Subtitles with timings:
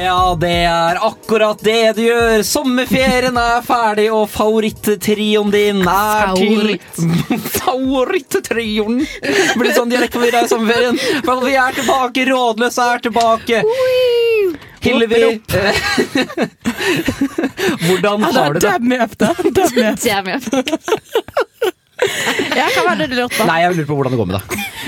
[0.00, 2.42] Ja, det er akkurat det du gjør.
[2.46, 6.78] Sommerferien er ferdig, og favorittrioen din er til
[7.60, 9.02] Favorittrioen!
[9.60, 10.96] Blir sånn dialektforvirra i sommerferien.
[11.26, 13.60] For vi er tilbake, Rådløs er tilbake.
[14.80, 15.20] Hillevi
[17.84, 18.62] Hvordan har du det?
[18.64, 20.40] Det er med.
[22.56, 23.44] Ja, hva var det du lurte på?
[23.50, 24.44] Nei, jeg lurer på hvordan det går med deg.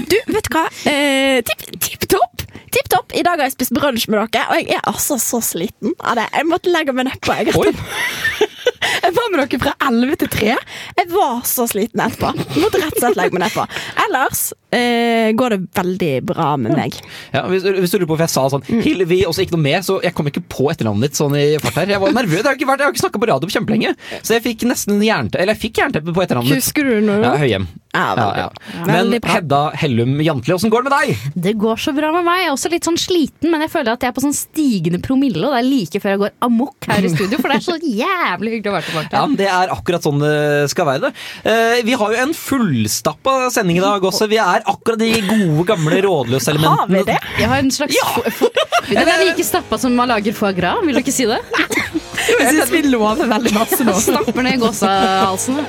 [0.08, 0.64] Du, vet du hva?
[0.88, 2.41] Eh, tipp, tipp topp!
[2.72, 3.12] Tipp topp!
[3.12, 6.16] I dag har jeg spist brunsj med dere, og jeg er altså så sliten av
[6.16, 6.24] det.
[6.32, 7.34] Jeg måtte legge meg nedpå.
[7.36, 7.52] Jeg,
[9.02, 10.54] jeg var med dere fra 11 til 3.
[11.02, 12.30] Jeg var så sliten etterpå.
[12.38, 13.66] Jeg måtte rett og slett legge meg nedpå.
[14.06, 14.42] Ellers
[14.72, 16.96] eh, går det veldig bra med meg.
[17.34, 19.66] Ja, hvis, hvis du lurer på hvorfor jeg sa sånn Hilvi, og så ikke noe
[19.68, 21.92] mer, så jeg kom ikke på etternavnet ditt sånn i fart her.
[21.92, 22.40] Jeg var nervøs.
[22.40, 24.64] Jeg har ikke, vært- jeg har ikke snakka på radio på kjempelenge, så jeg fikk
[24.72, 26.56] nesten jernteppe Eller jeg fikk jernteppe på etternavnet.
[26.62, 27.20] Husker du noe?
[27.20, 27.68] Ja, Høyhjem.
[27.92, 28.84] Ja, veldig Ja, ja.
[28.86, 29.18] Men Veldig.
[29.28, 31.32] Hedda Hellum Jantli, åssen går det med deg?
[31.44, 32.38] Det går så bra med meg.
[32.40, 35.00] Jeg er også litt sånn sliten, men jeg føler at jeg er på sånn stigende
[35.04, 37.66] promille, og det er like før jeg går amok her i studio, for det er
[37.66, 39.12] så jævlig hyggelig å være tilbake.
[39.12, 41.00] Ja, men Det er akkurat sånn det skal være.
[41.10, 41.12] det.
[41.52, 44.28] Eh, vi har jo en fullstappa sending i dag også.
[44.32, 46.78] Vi er akkurat de gode, gamle rådløselementene.
[46.80, 47.18] Har vi det?
[47.42, 48.00] Jeg har en slags
[48.40, 48.48] fo-
[48.88, 51.40] Den er like stappa som man lager foie gras, vil du ikke si det?
[52.28, 53.94] Jeg syns vi lover veldig masse nå.
[54.02, 55.64] Stapper ned i gåsehalsene.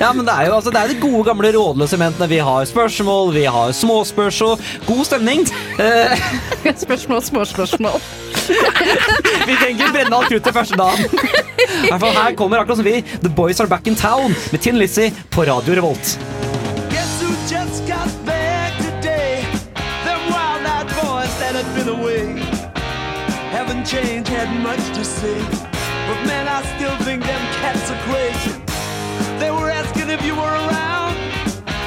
[0.00, 2.28] Ja, men det er jo altså, det er de gode, gamle rådløselementene.
[2.30, 4.60] Vi har spørsmål, vi har småspørsmål.
[4.88, 5.46] God stemning.
[5.80, 6.26] Eh,
[6.84, 8.00] Spørsmål, småspørsmål.
[9.48, 11.06] vi trenger ikke brenne alt kruttet første dagen.
[11.84, 14.60] I hvert fall Her kommer akkurat som vi The Boys Are Back in Town med
[14.60, 16.18] Tin Lizzie på Radio Revolt.
[16.92, 19.44] Guess who just got back today?
[20.04, 22.44] Them wild-eyed boys that had been away
[23.54, 25.63] haven't changed, had much to say.
[26.56, 28.62] I still think them cats are crazy.
[29.40, 31.16] They were asking if you were around,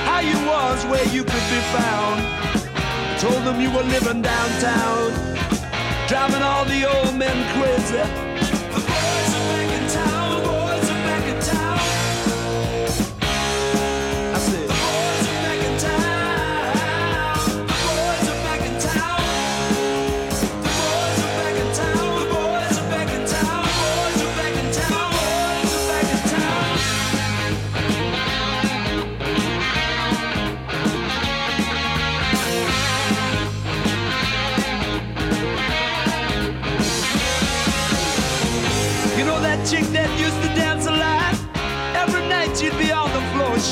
[0.03, 2.19] how you was, where you could be found.
[2.19, 5.13] I Told them you were living downtown,
[6.09, 8.26] driving all the old men crazy.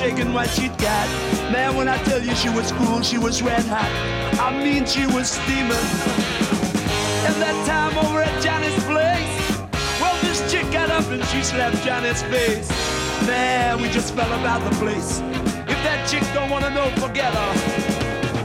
[0.05, 1.07] Shaking what she'd got.
[1.51, 3.91] Man, when I tell you she was cool, she was red hot.
[4.39, 5.87] I mean, she was steaming.
[7.27, 9.35] And that time over at Johnny's place,
[9.99, 12.69] well, this chick got up and she slapped Johnny's face.
[13.25, 15.21] Man, we just fell about the place.
[15.73, 17.51] If that chick don't wanna know, forget her.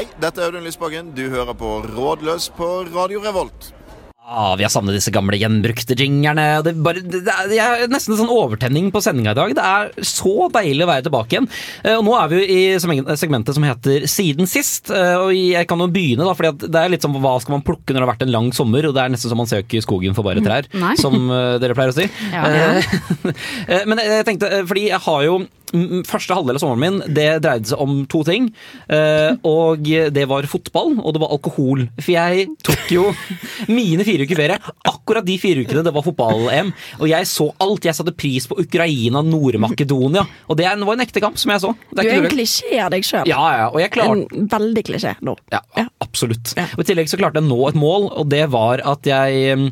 [0.04, 1.06] Hei, dette er Audun Lysbakken.
[1.16, 3.70] Du hører på Rådløs på Radio Revolt.
[4.20, 6.44] Ah, vi har savnet disse gamle gjenbrukte jingerne.
[6.64, 9.54] Det, bare, det, det er nesten en sånn overtenning på sendinga i dag.
[9.56, 11.48] Det er så deilig å være tilbake igjen.
[11.86, 14.92] Eh, Og nå er vi jo i segmentet som heter Siden sist.
[14.92, 17.64] Eh, Og jeg kan jo begynne, da, for det er litt sånn hva skal man
[17.64, 18.88] plukke når det har vært en lang sommer?
[18.90, 20.94] Og det er nesten som man ser ikke skogen for bare trær, Nei.
[21.00, 22.08] som eh, dere pleier å si.
[22.32, 22.44] Ja.
[22.52, 22.72] ja.
[23.72, 25.52] eh, Men jeg tenkte, fordi jeg har jo mm,
[26.06, 28.50] Første halvdel av sommeren min det dreide seg om to ting.
[28.88, 29.82] eh, Og
[30.14, 31.84] det var fotball, og det var alkohol.
[32.00, 33.04] For jeg tok jo
[33.68, 34.58] mine fire uker ferie.
[34.86, 36.72] Akkurat de fire ukene det var fotball-EM.
[37.00, 37.84] Og jeg så alt.
[37.84, 40.24] Jeg satte pris på Ukraina, Nord-Makedonia.
[40.48, 41.74] Og det var en ekte kamp som jeg så.
[41.94, 43.26] Det Du er en klisjé av deg sjøl.
[43.30, 45.36] Ja, ja, og jeg klarte En veldig klisjé nå.
[45.52, 45.60] ja,
[46.04, 46.54] absolutt.
[46.56, 46.66] Ja.
[46.76, 49.66] Og I tillegg så klarte jeg nå et mål, og det var at jeg mm,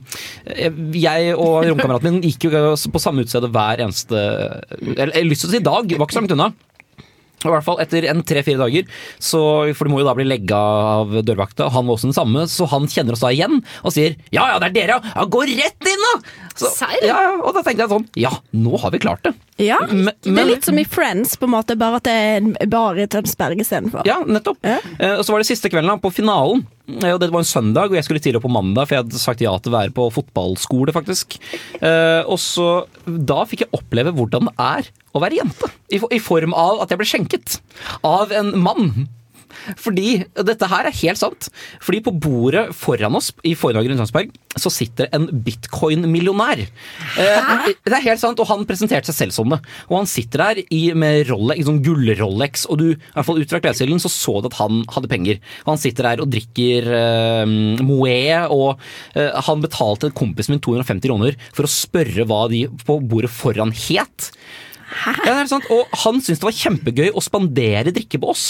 [0.98, 5.44] Jeg og romkameraten min gikk jo på samme utested hver eneste Eller jeg har lyst
[5.44, 6.52] til å si dag, var ikke så langt unna.
[7.42, 8.86] I hvert fall etter en tre-fire dager,
[9.18, 9.40] så,
[9.74, 10.58] for de må jo da bli legga
[11.00, 11.70] av dørvakta.
[11.74, 14.58] Han var også den samme, så han kjenner oss da igjen og sier 'ja ja,
[14.62, 16.12] det er dere, ja, gå rett inn', da!
[16.54, 16.68] Så,
[17.02, 19.32] ja, ja, og da tenkte jeg sånn Ja, nå har vi klart det.
[19.58, 22.36] Ja, Men- Det er litt som i Friends, på en måte, bare at det er
[22.36, 24.04] en bar i Tønsberg istedenfor.
[24.04, 24.58] Ja, nettopp.
[24.62, 24.78] Ja.
[25.00, 26.66] Eh, og så var det siste kvelden da, på finalen.
[27.02, 29.04] Eh, og det var en søndag, og jeg skulle tidlig opp på mandag, for jeg
[29.04, 31.38] hadde sagt ja til å være på fotballskole, faktisk.
[31.80, 35.72] Eh, og så Da fikk jeg oppleve hvordan det er å være jente.
[35.92, 37.58] I, I form av at jeg ble skjenket
[38.06, 39.08] av en mann.
[39.78, 41.48] Fordi, Dette her er helt sant.
[41.82, 46.60] Fordi på bordet foran oss i Forlaget Tønsberg så sitter en bitcoin-millionær.
[46.60, 49.62] Eh, det er helt sant, og han presenterte seg selv som det.
[49.88, 53.40] Og han sitter der i, med Rolex, i sånn gull-Rolex, og du, i hvert fall
[53.40, 55.40] ut fra klesstilen så så du at han hadde penger.
[55.64, 58.82] Og han sitter der og drikker eh, Moët, og
[59.16, 63.72] eh, han betalte kompisen min 250 kroner for å spørre hva de på bordet foran
[63.86, 64.32] het.
[64.92, 65.66] Ja, det er sant.
[65.72, 68.44] Og han syntes det var kjempegøy å spandere drikke på oss.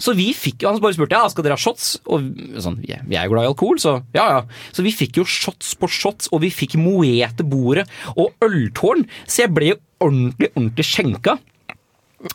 [0.00, 1.94] Så vi fikk jo, Han bare spurte ja, skal dere ha shots.
[2.04, 2.26] Og
[2.62, 4.42] sånn, jeg er jo glad i alkohol, så ja ja.
[4.74, 7.86] Så vi fikk jo shots på shots, og vi fikk til bordet
[8.16, 9.06] og øltårn.
[9.26, 11.38] Så jeg ble jo ordentlig, ordentlig skjenka.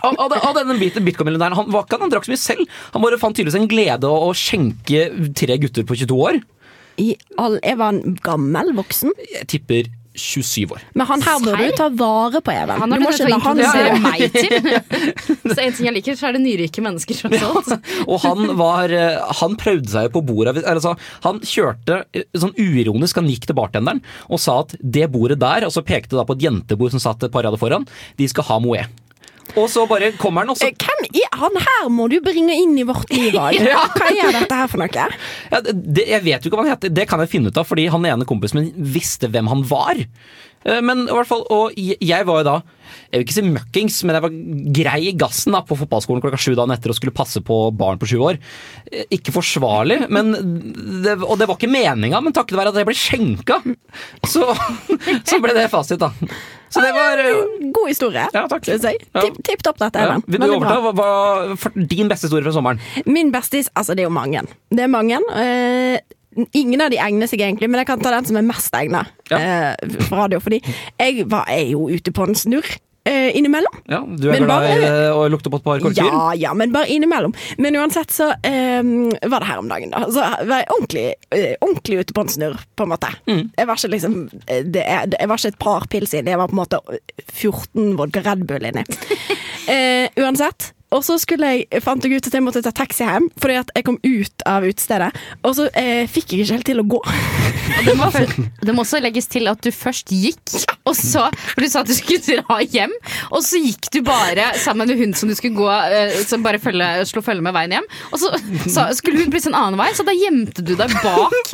[0.05, 1.57] Av, av, av denne bitcoin-millionæren.
[1.57, 2.79] Han var ikke han, han drakk så mye selv.
[2.93, 5.07] Han bare fant tydeligvis en glede å, å skjenke
[5.37, 6.41] tre gutter på 22 år.
[6.99, 10.83] I all, jeg var en gammel voksen, Jeg tipper 27 år.
[10.99, 12.75] men han her må du ta vare på, Even.
[12.83, 14.69] Han har Du må ikke la han se meg til.
[15.53, 17.89] Så en ting jeg liker, så er det nyrike mennesker, tross alt.
[18.05, 20.63] Og han var eh, Han prøvde seg på bordet.
[20.69, 20.95] Altså,
[21.25, 25.65] han kjørte eh, sånn uironisk, han gikk til bartenderen og sa at det bordet der,
[25.67, 27.87] og så pekte da på et jentebord som satt et par rader foran,
[28.19, 28.98] de skal ha Moët.
[29.57, 32.53] Og så bare kommer han, og så Eh, Hvem er han her må du bringe
[32.53, 33.33] inn i vårt liv?
[33.37, 34.89] Hva er dette her for noe?
[35.51, 37.65] ja, det, Jeg vet jo ikke hva han heter, det kan jeg finne ut av,
[37.69, 40.03] fordi han ene kompisen min visste hvem han var.
[40.65, 42.57] Eh, Men i hvert fall, og jeg var jo da
[43.09, 44.33] jeg vil ikke si møkkings, men jeg var
[44.79, 47.99] grei i gassen da, på fotballskolen klokka sju dagen etter og skulle passe på barn
[48.01, 48.37] på sju år.
[48.91, 50.31] Eh, Ikke forsvarlig, men
[51.05, 53.59] det, og det var ikke meninga, men takket være at jeg ble skjenka,
[54.25, 54.49] så,
[55.25, 56.11] så ble det fasit, da.
[56.69, 57.39] Så det var eh,
[57.73, 58.25] God historie.
[58.33, 58.65] Ja, takk.
[58.67, 58.99] synes jeg.
[59.21, 60.05] Tipp, tipp topp, dette.
[60.05, 60.77] ja, Vil du overta?
[60.85, 62.81] Hva var din beste historie fra sommeren?
[63.09, 64.43] Min beste Altså, det er jo mange.
[64.69, 65.17] Det er mange.
[66.53, 69.05] Ingen av de egner seg egentlig, men jeg kan ta den som er mest egna
[69.31, 69.37] Ja.
[69.39, 70.39] eh, for radio.
[70.43, 70.61] Fordi
[70.99, 72.65] jeg var, er jo ute på en snurr
[73.09, 73.73] eh, innimellom.
[73.89, 76.03] Ja, Du er Men glad i eh, å lukte på et par korker?
[76.03, 77.33] Ja, ja, men bare innimellom.
[77.57, 78.83] Men uansett så eh,
[79.29, 80.03] var det her om dagen, da.
[80.11, 83.09] Så var jeg ordentlig, eh, ordentlig ute på en snurr, på en måte.
[83.29, 83.43] Mm.
[83.57, 86.41] Jeg var ikke liksom eh, det, jeg, Jeg var ikke et par pils inni, jeg
[86.41, 86.81] var på en måte
[87.33, 88.85] 14 vodka Red Bull inni.
[89.69, 90.71] Eh, uansett.
[90.95, 93.99] Og så jeg, fant jeg ut at jeg måtte ta taxi hjem, fordi jeg kom
[94.01, 95.11] ut av utestedet.
[95.45, 97.01] Og så eh, fikk jeg ikke helt til å gå.
[97.85, 98.07] Det, må,
[98.65, 100.41] det må også legges til at du først gikk,
[100.89, 102.91] og så For du sa at du skulle dra hjem,
[103.29, 106.59] og så gikk du bare sammen med hun som du skulle gå eh, Som bare
[106.59, 107.87] følge, slå følge med veien hjem.
[108.09, 108.33] Og så,
[108.65, 111.53] så skulle hun plutselig en annen vei, så da gjemte du deg bak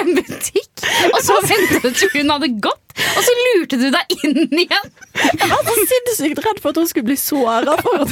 [0.00, 0.86] en butikk.
[1.12, 4.90] Og så ventet du til hun hadde gått, og så lurte du deg inn igjen.
[5.20, 8.04] Jeg var så sinnssykt redd for at hun skulle bli såra for,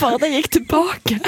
[0.00, 1.18] for at jeg gikk tilbake.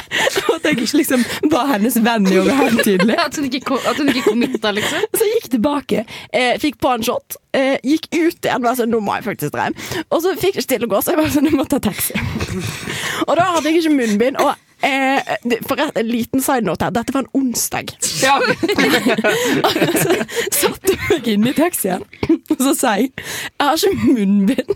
[0.47, 3.17] Og at jeg ikke liksom var hennes venn i overheng, tydelig.
[3.23, 5.07] At hun ikke, kom- at hun ikke committa, liksom.
[5.17, 8.63] Så jeg gikk tilbake, eh, fikk på en shot, eh, gikk ut igjen.
[8.67, 9.79] Var sånn, nå må jeg faktisk dra hjem.
[10.11, 11.81] Og så fikk jeg ikke til å gå, så jeg var sånn, jeg må ta
[11.83, 12.15] taxi.
[13.29, 14.41] og da hadde jeg ikke munnbind.
[14.43, 14.55] Og
[14.87, 17.93] eh, for en liten side note her, dette var en onsdag.
[18.23, 18.37] Ja.
[20.03, 20.17] Så
[20.55, 22.05] satte jeg meg inn i taxien,
[22.51, 24.73] og så sa jeg jeg har ikke munnbind,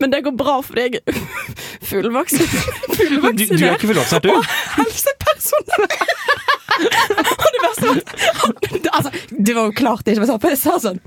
[0.00, 1.20] men det går bra fordi jeg er
[1.90, 2.46] fullvaksin.
[2.96, 4.32] Du, du er ikke fullvaksinert, du?
[4.34, 4.44] Og
[4.78, 5.86] helsepersonell.
[6.80, 7.98] Og det verste var
[8.96, 11.00] altså, Det var jo klart det ikke var sant, for jeg sa sånn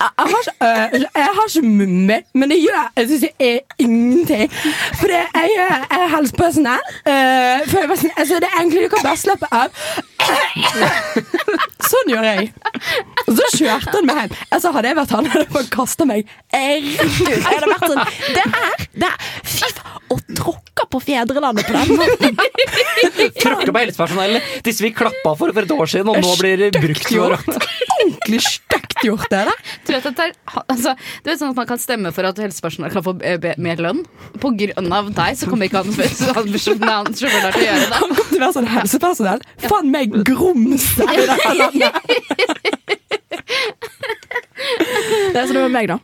[0.00, 3.32] jeg jeg har, ikke, øh, jeg har ikke mummer, men det gjør jeg synes jeg
[3.40, 4.52] er ingenting.
[4.98, 6.84] For det, jeg, jeg er helsepersonell.
[7.06, 9.68] Uh, for jeg sånn, altså, det er egentlig du kan bare slappe av.
[11.86, 12.48] Sånn gjør jeg.
[13.26, 14.38] Og så kjørte han meg hjem.
[14.50, 17.28] Altså, hadde jeg vært han, hadde jeg bare kasta meg rett ut.
[17.28, 18.02] Jeg hadde vært sånn
[18.36, 19.92] Det er, det er Fy faen!
[20.06, 22.36] Å tråkke på fedrelandet på den måten.
[23.40, 24.50] Tråkke på helsepersonellet.
[24.66, 29.02] Disse vi klappa for for et år siden, og nå blir det brukt Ordentlig stygt
[29.02, 29.64] gjort, det der.
[29.86, 30.32] Du vet, at det er,
[30.66, 33.76] altså, du vet sånn at man kan stemme for at helsepersonell kan få be- mer
[33.84, 34.00] lønn?
[34.42, 37.92] På grunn av deg så kommer ikke han han- sjåføren til å gjøre det.
[37.94, 39.40] Han kommer til å være sånn helsepersonell.
[39.68, 41.92] Faen meg grumse i dette landet.
[44.56, 45.98] Det er sånn det var meg, da.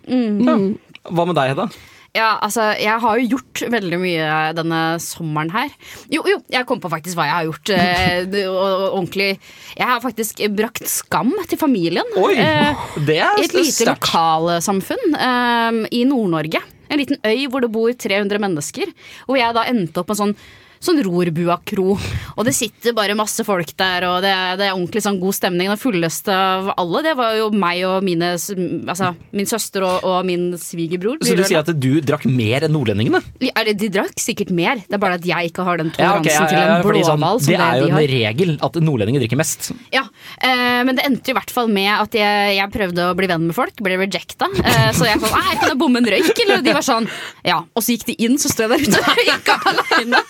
[1.11, 1.67] Hva med deg, Hedda?
[2.13, 4.25] Ja, altså, jeg har jo gjort veldig mye
[4.59, 5.71] denne sommeren her.
[6.13, 7.73] Jo, jo, jeg kom på faktisk hva jeg har gjort.
[7.73, 8.37] Eh,
[8.99, 9.31] ordentlig
[9.79, 12.05] Jeg har faktisk brakt skam til familien.
[12.21, 13.95] Oi, Eh, det er I et lite sterkt.
[14.05, 16.61] lokalsamfunn eh, i Nord-Norge.
[16.93, 18.93] En liten øy hvor det bor 300 mennesker.
[19.25, 20.37] Hvor jeg da endte opp med sånn
[20.83, 21.95] Sånn Rorbua kro.
[22.35, 25.37] Og det sitter bare masse folk der, og det er, det er ordentlig sånn god
[25.37, 25.71] stemning.
[25.71, 30.27] Den fulleste av alle, det var jo meg og mine Altså min søster og, og
[30.27, 31.21] min svigerbror.
[31.23, 33.21] Så du sier at du drakk mer enn nordlendingene?
[33.45, 36.33] Ja, de drakk sikkert mer, det er bare at jeg ikke har den Ja, okay,
[36.33, 39.41] toleransen ja, til en fordi sånn, det er jo de en regel at nordlendinger drikker
[39.41, 39.71] mest.
[39.95, 40.03] Ja,
[40.43, 43.47] eh, men det endte i hvert fall med at jeg, jeg prøvde å bli venn
[43.49, 44.51] med folk, ble rejecta.
[44.63, 46.33] Eh, så jeg sånn, nei, kan jeg bomme en røyk?
[46.45, 47.09] Eller de var sånn,
[47.47, 47.61] ja.
[47.77, 50.23] Og så gikk de inn, så sto jeg der ute og røyka aleine.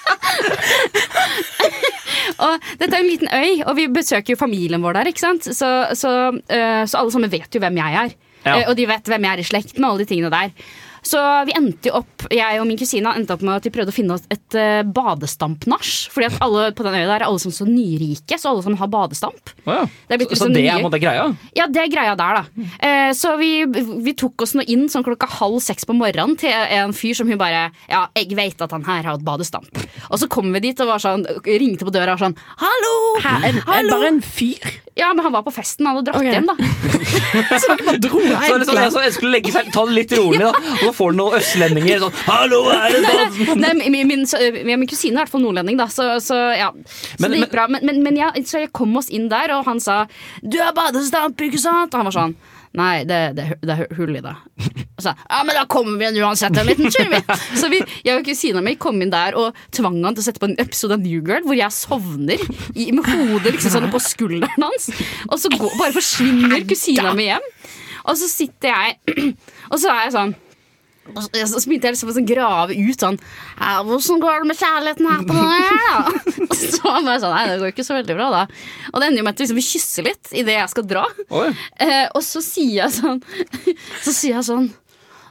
[2.47, 5.47] og dette er en liten øy, og vi besøker jo familien vår der, ikke sant.
[5.47, 6.13] Så, så,
[6.49, 8.15] eh, så alle sammen vet jo hvem jeg er.
[8.43, 8.57] Ja.
[8.57, 10.55] Eh, og de vet hvem jeg er i slekt med, alle de tingene der.
[11.03, 11.19] Så
[11.49, 13.97] vi endte jo opp, jeg og min kusine endte opp med at vi prøvde å
[13.97, 15.91] finne oss et uh, badestampnach.
[16.15, 18.77] Fordi at alle på den øya der er alle som så nyrike, så alle som
[18.79, 19.53] har badestamp.
[19.67, 21.27] Det er blitt Så, så liksom det nye- er måte greia?
[21.59, 22.69] Ja, det er greia der, da.
[22.79, 23.51] Uh, så vi,
[24.07, 27.31] vi tok oss nå inn sånn klokka halv seks på morgenen til en fyr som
[27.31, 29.83] hun bare Ja, jeg vet at han her har et badestamp.
[30.09, 32.95] Og så kom vi dit og var sånn, ringte på døra og sånn Hallo!
[33.27, 33.99] Hallo!
[33.99, 34.83] Bare en fyr.
[34.95, 36.35] Ja, men han var på festen, han hadde dratt okay.
[36.37, 37.59] hjem, da.
[37.63, 39.95] Så dere bare dro Så, så, det sånn, så jeg skulle legge seg, ta det
[39.97, 40.51] litt rolig, da.
[40.93, 44.87] Så får du noen østlendinger sånn Hallo, er det sånn?' Nei, min, min, så- min
[44.87, 46.71] kusine er i hvert fall nordlending, da, så, så ja.
[46.93, 47.67] Så Men- det gikk bra.
[47.73, 50.05] Men, men, men ja, så jeg kom oss inn der, og han sa
[50.45, 51.95] 'du har badestamp', ikke sant?
[51.95, 52.37] Og han var sånn
[52.75, 54.31] Nei, det, det, det er hull i det.
[54.97, 57.19] Og så, ja, men da kommer vi igjen uansett en liten tur, vi.
[57.61, 60.41] Så vi, jeg og kusina mi kom inn der og tvang han til å sette
[60.41, 62.41] på en episode av New Girl hvor jeg sovner
[62.73, 64.89] i, med hodet liksom sånn på skulderen hans.
[65.29, 67.45] Og så går, bare forsvinner kusina mi hjem.
[68.09, 68.97] Og så sitter jeg
[69.73, 70.33] Og så er jeg sånn
[71.17, 73.19] så så begynte jeg liksom å sånn grave ut sånn
[73.59, 76.47] «Ja, Hvordan går det med kjærligheten her på den?
[76.49, 78.43] Og så var jeg bare sånn Nei, det går ikke så veldig bra, da.
[78.93, 81.05] Og det ender jo med at liksom, vi kysser litt idet jeg skal dra.
[81.83, 83.21] Eh, og så sier jeg sånn
[84.05, 84.71] Så sier jeg sånn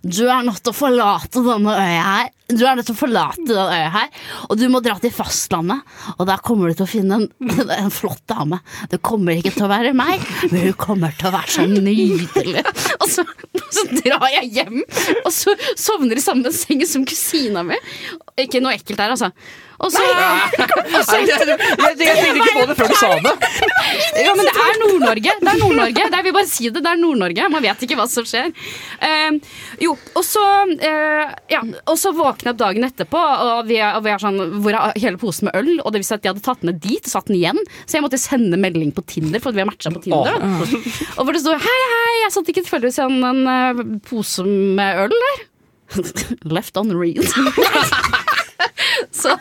[0.01, 2.29] Du er nødt til å forlate denne øya her.
[2.51, 4.07] Du er nødt til å forlate denne øya her
[4.49, 5.85] Og du må dra til fastlandet,
[6.17, 7.27] og der kommer du til å finne en,
[7.83, 8.59] en flott dame.
[8.91, 12.65] Det kommer ikke til å være meg, men hun kommer til å være så nydelig.
[12.97, 13.25] Og så,
[13.69, 14.81] så drar jeg hjem,
[15.21, 17.77] og så sovner i samme seng som kusina mi.
[18.41, 19.31] Ikke noe ekkelt der, altså.
[19.81, 20.13] Og så, Nei,
[21.25, 23.31] jeg, jeg, jeg tenkte ikke på det før du sa det.
[24.21, 25.33] ja, men det er Nord-Norge.
[25.41, 26.03] Det er Nord-Norge.
[26.05, 26.83] Jeg vil bare si det.
[26.85, 27.47] Det er Nord-Norge.
[27.55, 28.51] Man vet ikke hva som skjer.
[29.01, 29.39] Uh,
[29.81, 33.97] jo, og så uh, Ja, og så våkner jeg opp dagen etterpå, og vi er,
[33.97, 35.71] og vi er sånn Hvor er hele posen med øl?
[35.81, 37.61] Og det visste at de hadde tatt den med dit og satt den igjen.
[37.85, 40.37] Så jeg måtte sende melding på Tinder, for vi har matcha på Tinder.
[40.37, 40.75] Oh.
[41.17, 45.07] Og hvor det står Hei, hei, jeg satt ikke tilfeldigvis igjen en uh, pose med
[45.07, 45.47] øl der.
[46.55, 47.25] Left on read.
[49.21, 49.35] så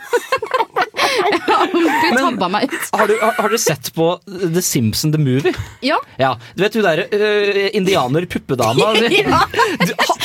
[1.71, 2.89] Hun tabba meg ut.
[2.95, 5.53] Har du, har, har sett på The Simpson the Movie?
[5.85, 5.97] Ja.
[6.21, 8.91] Ja, du vet hun derre uh, indianer-puppedama?
[9.21, 9.41] Ja.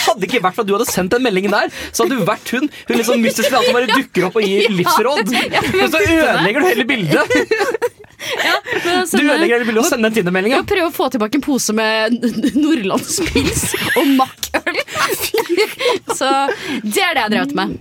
[0.06, 2.48] Hadde ikke vært for at du hadde sendt den meldingen der, så hadde du vært
[2.54, 2.68] hun.
[2.88, 5.32] Hun liksom mystisk som bare dukker opp og gir livsråd.
[5.32, 7.36] Men så ødelegger du hele bildet.
[8.76, 10.54] Du ødelegger hele bildet og sender en Tinder-melding.
[10.56, 12.16] Jeg prøver å få tilbake en pose med
[12.56, 14.80] nordlandspils og makkøl.
[16.14, 16.30] Så
[16.86, 17.76] det er det jeg har drevet med.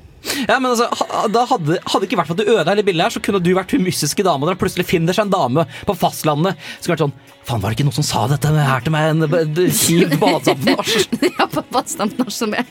[0.48, 0.90] Ja, men altså,
[1.32, 3.52] da hadde, hadde ikke vært for at du ødela hele bildet her, så kunne du
[3.58, 7.16] vært hun mystiske dama der plutselig finner seg en dame på fastlandet som vært sånn
[7.46, 9.20] Faen, var det ikke noen som sa dette her til meg?
[9.22, 11.30] En kjip badesamfunn?
[11.36, 12.66] Ja, på Badstampnach som jeg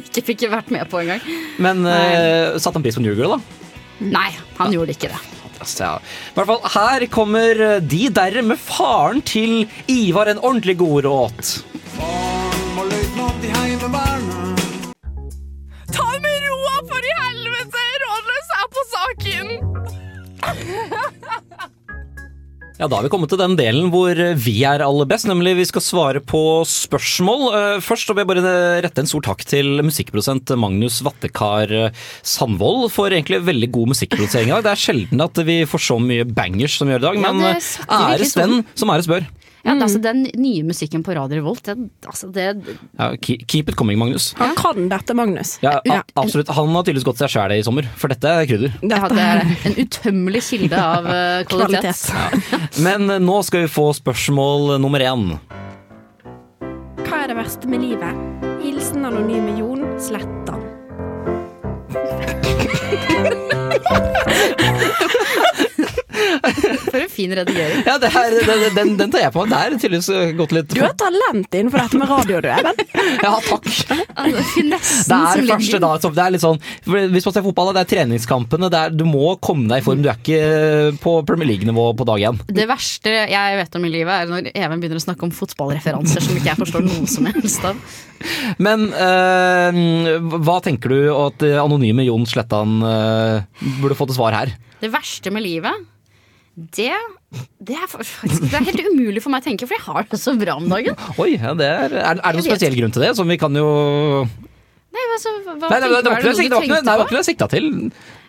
[0.00, 1.22] ikke fikk vært med på engang.
[1.62, 3.68] Men uh, satte han pris på New Girl, da?
[4.02, 5.20] Nei, han gjorde ikke det.
[5.78, 5.96] Ja.
[5.98, 11.58] I hvert fall, her kommer De derre med faren til Ivar en ordentlig godråt.
[11.62, 11.67] Ta
[22.78, 25.56] Ja, Da har vi kommet til den delen hvor eh, vi er aller best, nemlig
[25.58, 27.40] vi skal svare på spørsmål.
[27.58, 28.52] Eh, Først vil jeg bare
[28.84, 34.52] rette en stor takk til musikkprodusent Magnus Vattekar eh, Sandvold for egentlig veldig god musikkprodusering
[34.52, 34.68] i dag.
[34.68, 37.42] Det er sjelden at vi får så mye bangers som vi gjør i dag, men
[37.48, 39.26] virkelig æres den som æres bør.
[39.68, 39.82] Ja, mm.
[39.82, 41.76] altså, Den nye musikken på Radio Revolt, det,
[42.08, 42.46] altså, det
[42.96, 44.32] Ja, keep it coming, Magnus.
[44.38, 45.58] Han kan dette, Magnus.
[45.60, 46.48] Ja, a absolutt.
[46.56, 48.72] Han har tydeligvis gått seg sjæl i sommer, for dette er krydder.
[48.80, 52.00] ja, Dette det er en utømmelig kilde av eh, kvalitet.
[52.08, 52.80] kvalitet.
[52.86, 55.36] Men eh, nå skal vi få spørsmål nummer én.
[57.04, 58.12] Hva er det verste med livet?
[58.64, 60.64] Hilsen anonyme Jon Slettan.
[66.90, 67.82] For en fin redigering.
[67.86, 69.52] Ja, det her, den, den, den tar jeg på meg.
[69.52, 72.84] Det er tydeligvis eh, gått litt Du har talent innenfor dette med radio, du, Even.
[73.24, 73.68] Ja, takk.
[74.18, 76.58] Altså, finessen Det er som første dag, det er litt sånn
[77.14, 78.70] Hvis man ser fotball, det er treningskampene.
[78.72, 80.02] Det er, du må komme deg i form.
[80.04, 82.40] Du er ikke på Premier League-nivå på dag én.
[82.48, 86.24] Det verste jeg vet om i livet, er når Even begynner å snakke om fotballreferanser
[86.24, 87.80] som ikke jeg forstår noe som helst av.
[88.64, 94.36] Men øh, hva tenker du at eh, anonyme Jon Slettan øh, burde få til svar
[94.36, 94.54] her?
[94.78, 95.86] Det verste med livet,
[96.58, 96.90] det,
[97.62, 100.18] det, er, faktisk, det er helt umulig for meg å tenke, for jeg har det
[100.18, 100.98] så bra om dagen.
[101.22, 103.12] Oi, ja, det er, er, er det noen spesiell grunn til det?
[103.18, 103.68] Som vi kan jo
[104.88, 107.46] Nei, altså, hva Nei, det, det, det var ikke det jeg sikta- var jeg sikta
[107.52, 107.66] til.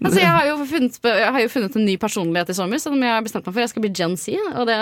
[0.03, 2.95] Altså, jeg, har jo funnet, jeg har jo funnet en ny personlighet i sommer, som
[3.03, 3.61] jeg har bestemt meg for.
[3.63, 4.35] Jeg skal bli Gen Z.
[4.59, 4.75] Og det,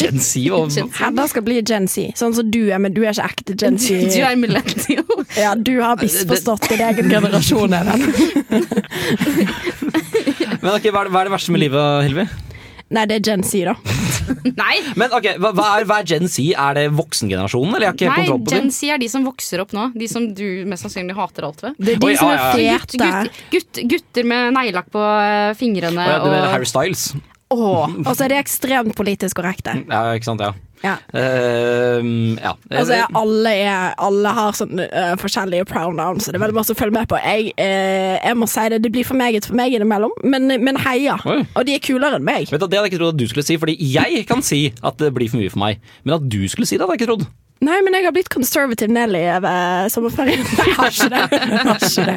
[0.00, 0.76] Gen Z og.
[1.00, 3.80] Hedda skal bli Gen Z, sånn som du er, men du er ikke ekte Gen
[3.80, 4.04] Z.
[4.14, 5.24] Du er millennial.
[5.38, 8.04] Ja, du har misforstått din egen generasjon, Even.
[10.60, 12.24] Men ok, er, hva er det verste med livet, Hilvi?
[12.92, 13.76] Nei, det er Gen Z, da.
[14.62, 14.76] Nei!
[15.00, 16.52] Men ok, hva, hva, er, hva er Gen Z?
[16.54, 18.70] Er det voksengenerasjonen, eller jeg har ikke Nei, kontroll på Gen?
[18.74, 19.88] Z er de som vokser opp nå.
[19.96, 21.76] De som du mest sannsynlig hater alt ved.
[21.80, 22.78] Det er de Oi, som ja, ja, er ja.
[22.80, 23.10] Gutt, fete.
[23.26, 27.10] gutt, gutt, gutter med neglelakk på eh, fingrene Å ja, du mener og Harry Styles?
[27.50, 29.74] Åh, Og så er de ekstremt politisk korrekte.
[29.90, 30.54] Ja, ikke sant, ja.
[30.84, 30.94] Ja.
[31.12, 32.54] Uh, ja.
[32.70, 36.78] Altså, alle, er, alle har sånn uh, forskjellige pronouns, så det er veldig masse å
[36.78, 37.18] følge med på.
[37.20, 40.80] Jeg, uh, jeg må si det, det blir for meget for meg innimellom, men, men
[40.86, 41.18] heia.
[41.28, 41.42] Oi.
[41.52, 42.48] Og de er kulere enn meg.
[42.48, 44.64] Vet du, Det hadde jeg ikke trodd at du skulle si, fordi jeg kan si
[44.80, 45.84] at det blir for mye for meg.
[46.04, 47.28] Men at du skulle si det, hadde jeg ikke trodd.
[47.60, 50.46] Nei, men jeg har blitt conservative Nelly over sommerferien.
[50.64, 51.40] Jeg har ikke det.
[51.42, 52.14] Jeg har ikke det.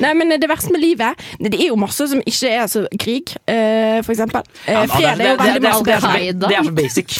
[0.00, 3.34] Nei, men det verste med livet Det er jo masse som ikke er så krig,
[3.44, 4.46] eh, for eksempel.
[4.64, 7.18] Eh, fred er jo veldig så- det, er så basic.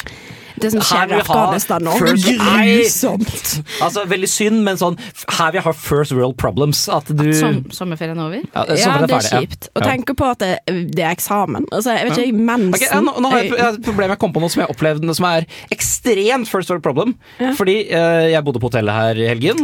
[0.61, 1.95] Det som skjer i Afghanistan nå.
[2.01, 3.63] Grusomt.
[3.81, 4.97] Altså, Veldig synd, men sånn
[5.39, 6.83] her vil jeg ha first world problems.
[6.93, 8.43] At du som, sommerferien er over.
[8.55, 9.69] Ja, Ja, det er kjipt.
[9.75, 9.87] Å Ja.
[9.93, 10.51] tenke på at det,
[10.95, 11.67] det er eksamen.
[11.73, 14.19] Altså, jeg vet ikke, mensen okay, ja, nå, nå har jeg, jeg et problem jeg
[14.19, 17.15] kom på noe som jeg opplevde som er ekstremt first world problem.
[17.59, 19.59] Fordi uh, jeg bodde på hotellet her i helgen.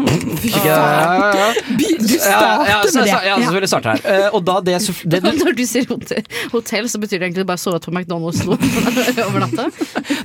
[0.64, 1.52] Ja, ja.
[1.68, 3.12] Du starter så- med det.
[3.12, 4.00] så- Ja, selvfølgelig starter her.
[4.26, 7.46] Eh, og da det, det, det Når du sier hotell, hotell, så betyr det egentlig
[7.46, 8.56] bare sovet på McDonald's nå
[9.26, 9.66] over natta.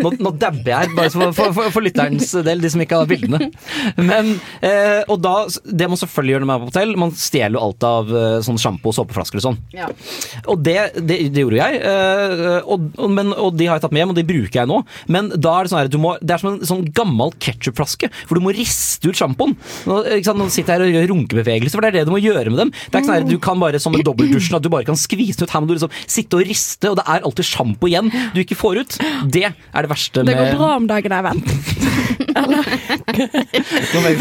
[0.01, 3.01] Nå, nå dabber jeg her, bare for, for, for, for lytterens del, de som ikke
[3.01, 3.49] har bildene.
[3.97, 4.33] Men,
[4.65, 7.63] eh, og da, Det man selvfølgelig gjør når man er på hotell, man stjeler jo
[7.65, 9.59] alt av eh, sånn sjampo og såpeflasker og sånn.
[9.75, 9.89] Ja.
[10.51, 13.95] Og det, det, det gjorde jeg, eh, og, og, men, og de har jeg tatt
[13.95, 14.81] med hjem, og de bruker jeg nå.
[15.11, 18.11] Men da er det sånn her, du må, det er som en sånn gammel ketsjupflaske,
[18.25, 19.57] for du må riste ut sjampoen.
[19.89, 22.53] Nå, nå sitter jeg her og gjør runkebevegelser, for det er det du må gjøre
[22.53, 22.73] med dem.
[22.73, 24.99] Det er ikke sånn her, Du kan bare som en dobbeldusjen at du bare kan
[24.99, 25.55] skvise den ut.
[25.55, 28.57] Her må du liksom sitte og riste, og det er alltid sjampo igjen du ikke
[28.59, 28.97] får ut.
[29.31, 31.43] Det er det verste Det går med bra om dagen, Even.
[34.01, 34.19] Vet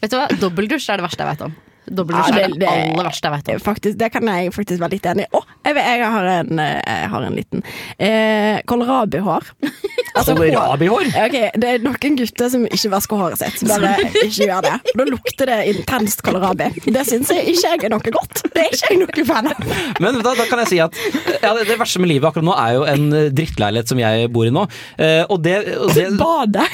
[0.00, 0.26] Vet du hva?
[0.40, 1.52] Dobbeldusj er det verste jeg vet om.
[1.90, 3.60] Dobbeldusj Ja, er det- det aller verste jeg vet om.
[3.66, 5.30] Faktisk, det kan jeg faktisk være litt enig i.
[5.36, 7.64] Å, jeg, jeg, har en, eh, jeg har en liten
[7.98, 9.50] eh, kålrabihår.
[10.10, 10.34] Altså.
[10.34, 11.04] Kålrabihår?
[11.14, 13.60] Okay, Det er noen gutter som ikke vasker håret sitt.
[13.68, 13.92] Bare
[14.24, 14.72] ikke gjør det.
[14.98, 16.66] Da lukter det intenst kålrabi.
[16.90, 18.42] Det syns jeg ikke jeg er noe godt.
[18.50, 19.62] Det er ikke jeg noe fan av.
[20.02, 20.98] Men da, da kan jeg si at
[21.44, 24.32] ja, det, det verste med livet akkurat nå er jo en eh, drittleilighet som jeg
[24.34, 24.66] bor i nå.
[24.98, 26.66] Eh, og det, og det Badet.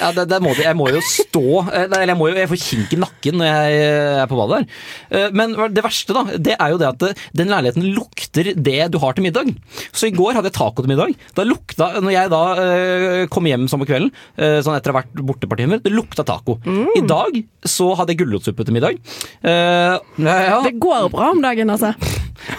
[0.00, 2.94] Ja, det, det må, jeg må jo stå Eller jeg må jo, jeg får kink
[2.96, 4.66] i nakken når jeg er på badet her.
[5.18, 8.78] Eh, Men det verste, da, det er jo det at eh, den leiligheten lukter det
[8.94, 9.52] du har til middag.
[9.92, 11.14] Så i går hadde jeg taco til middag.
[11.36, 14.96] Da lukta, når jeg da eh, kom hjem sånn på kvelden, eh, sånn etter å
[14.98, 16.58] ha vært borte et par timer, det lukta taco.
[16.96, 18.98] I dag så hadde jeg gulrotsuppe til middag.
[19.44, 21.94] Ja, ja, Det går bra om dagen, altså.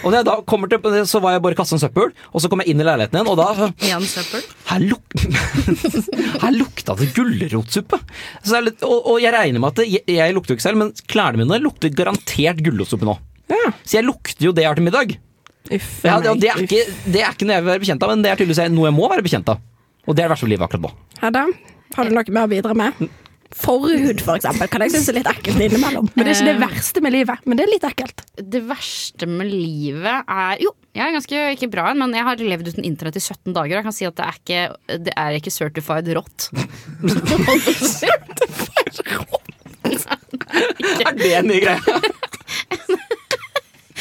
[0.02, 2.48] Og når jeg da kommer til, så var jeg bare kasta en søppel, og så
[2.52, 4.44] kom jeg inn i leiligheten igjen, og da Igjen søppel.
[4.70, 5.16] her, luk
[6.44, 7.98] her lukta det gulrotsuppe.
[8.82, 11.42] Og, og jeg regner med at det, jeg, jeg lukter jo ikke selv, men klærne
[11.42, 13.18] mine lukter garantert gulrotsuppe nå.
[13.84, 15.16] Så jeg lukter jo det jeg har til middag.
[15.72, 18.02] Uff Ja, det, og det, er ikke, det er ikke noe jeg vil være bekjent
[18.06, 19.60] av, men det er tydeligvis noe jeg må være bekjent av.
[20.08, 20.94] Og det er det verste livet akkurat nå.
[21.22, 21.44] Hedda,
[21.94, 23.04] har du noe mer å bidra med?
[23.56, 26.08] Forhud, for eksempel, kan jeg synes er litt ekkelt innimellom.
[26.14, 28.24] Men det er ikke det verste med livet, men det er litt ekkelt.
[28.54, 32.42] Det verste med livet er Jo, jeg er ganske ikke bra en, men jeg har
[32.42, 33.78] levd uten internett i 17 dager.
[33.78, 34.60] Jeg kan si at det er ikke,
[35.08, 36.48] det er ikke certified rått.
[41.02, 41.80] Er det en ny greie?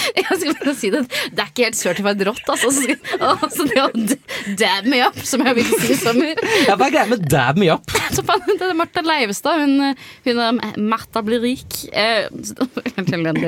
[0.21, 1.03] Jeg skal bare si det.
[1.31, 2.71] Det er ikke helt certified rått, altså.
[2.75, 2.95] Så,
[3.27, 3.89] altså det å
[4.59, 6.39] dab me up, som jeg vil si i sommer.
[6.67, 7.91] Ja, Hva er greia med dab me up?
[8.15, 9.95] Så faen, det er Martha Leivestad, hun,
[10.27, 11.77] hun er Martha blir rik.
[11.91, 12.27] Eh,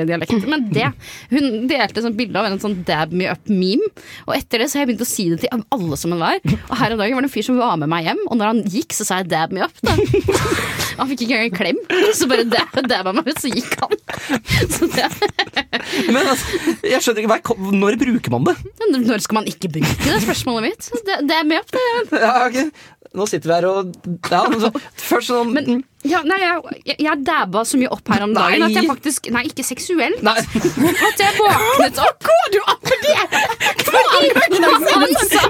[0.08, 0.34] dialekt.
[0.50, 0.90] Men det,
[1.32, 3.90] hun delte sånn bilde av en sånn dab me up-meme.
[4.28, 6.24] Og etter det så har jeg begynt å si det til alle som enhver.
[6.24, 6.58] var.
[6.70, 8.50] Og her om dagen var det en fyr som var med meg hjem, og når
[8.52, 9.76] han gikk, så sa jeg dab me up.
[9.84, 9.96] Da.
[10.98, 11.78] Han fikk ikke engang en klem,
[12.14, 13.96] så bare dab, dabba meg ut, så gikk han.
[14.70, 15.08] Så det,
[16.06, 16.43] Men altså,
[16.92, 18.56] jeg skjønner ikke, Når bruker man det?
[18.90, 20.90] når skal man ikke bruke det, spørsmålet mitt.
[21.06, 22.68] Det, er med opp det Ja, okay.
[23.14, 23.92] Nå sitter vi her og
[24.32, 28.24] ja, så, Først sånn Men ja, nei, jeg, jeg, jeg dabba så mye opp her
[28.26, 28.68] om dagen Nei.
[28.68, 30.20] at jeg faktisk Nei, ikke seksuelt.
[30.24, 32.18] Nei, At jeg våknet opp.
[32.28, 33.14] Går du opp med det?
[33.84, 35.42] Sa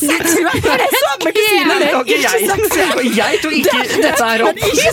[0.00, 0.62] seksuelt!
[0.62, 2.94] Det er samme kusine, det det var ikke ikke seksuelt.
[3.00, 4.56] Og jeg tok ikke dette her opp.
[4.70, 4.92] Ikke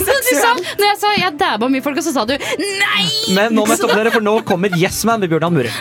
[0.80, 3.06] Når jeg sa jeg dabba mye folk, og så sa du nei!
[3.36, 5.72] Men nå må jeg stoppe dere, for nå kommer Yes Man med Bjørn Mure.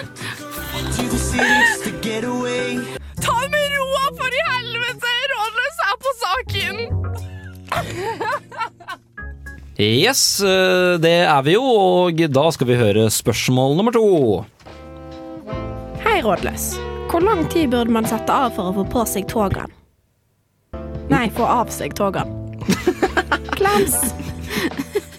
[0.95, 2.77] to the cities to get away.
[3.21, 5.11] Ta med roa, for i helvete!
[5.33, 6.75] Rådløs er på saken!
[9.81, 14.45] Yes, eh, det er vi jo, og da skal vi høre spørsmål nummer to.
[16.03, 16.75] Hei, Rådløs.
[17.09, 19.73] Hvor lang tid burde man sette av for å få på seg togaen?
[21.09, 22.29] Nei, få av seg togaen.
[23.57, 23.97] Klams.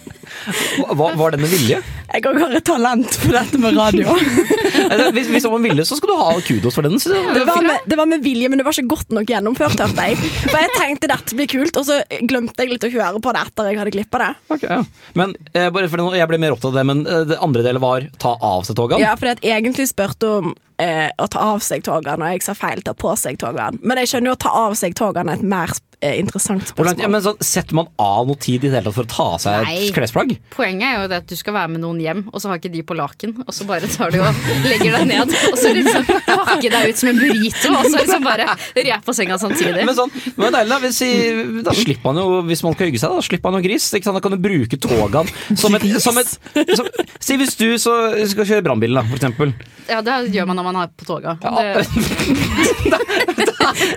[0.45, 1.79] Hva, var det med vilje?
[2.15, 4.13] Jeg òg har et talent for dette med radio.
[5.15, 6.97] Hvis, hvis med vilje, så skal du ha kudos for den.
[6.99, 9.79] Det var, med, det var med vilje, men det var ikke godt nok gjennomført.
[9.81, 10.19] hørte jeg.
[10.43, 13.41] For jeg tenkte dette blir kult, og så glemte jeg litt å høre på det
[13.47, 14.29] etter jeg hadde klippa det.
[14.55, 15.09] Okay, ja.
[15.17, 17.83] Men eh, bare for Jeg ble mer opptatt av det, men eh, det andre delen
[17.83, 19.01] var ta av seg togene.
[19.01, 22.45] Ja, for det er egentlig spurte om eh, å ta av seg togene, og jeg
[22.45, 23.81] sa feil ta på seg togene.
[23.81, 25.73] Men jeg skjønner jo at ta av seg togene er et mer
[26.19, 26.85] interessant spørsmål.
[26.91, 29.11] langt, ja, men så Setter man av noe tid i det hele tatt for å
[29.11, 29.75] ta av seg Nei.
[29.87, 30.33] et klesplagg?
[30.55, 32.71] Poenget er jo det at du skal være med noen hjem, og så har ikke
[32.73, 33.35] de på laken.
[33.45, 36.97] Og så bare tar du og legger deg ned, og så liksom pakker deg ut
[37.01, 39.85] som en burrito, og så liksom bare re på senga samtidig.
[39.85, 42.73] Men sånn, men det er deilig da, hvis, i- da slipper man jo, hvis man
[42.77, 43.87] skal hygge seg, da slipper man jo gris.
[43.95, 44.15] Ikke sant?
[44.19, 46.37] Da kan du bruke togene som et, som et
[46.75, 46.87] som,
[47.19, 47.93] Si hvis du så
[48.29, 49.53] skal kjøre brannbilen, da, for eksempel.
[49.89, 51.35] Ja, det gjør man når man er på toga.
[51.43, 51.51] Ja.
[51.55, 51.85] Det,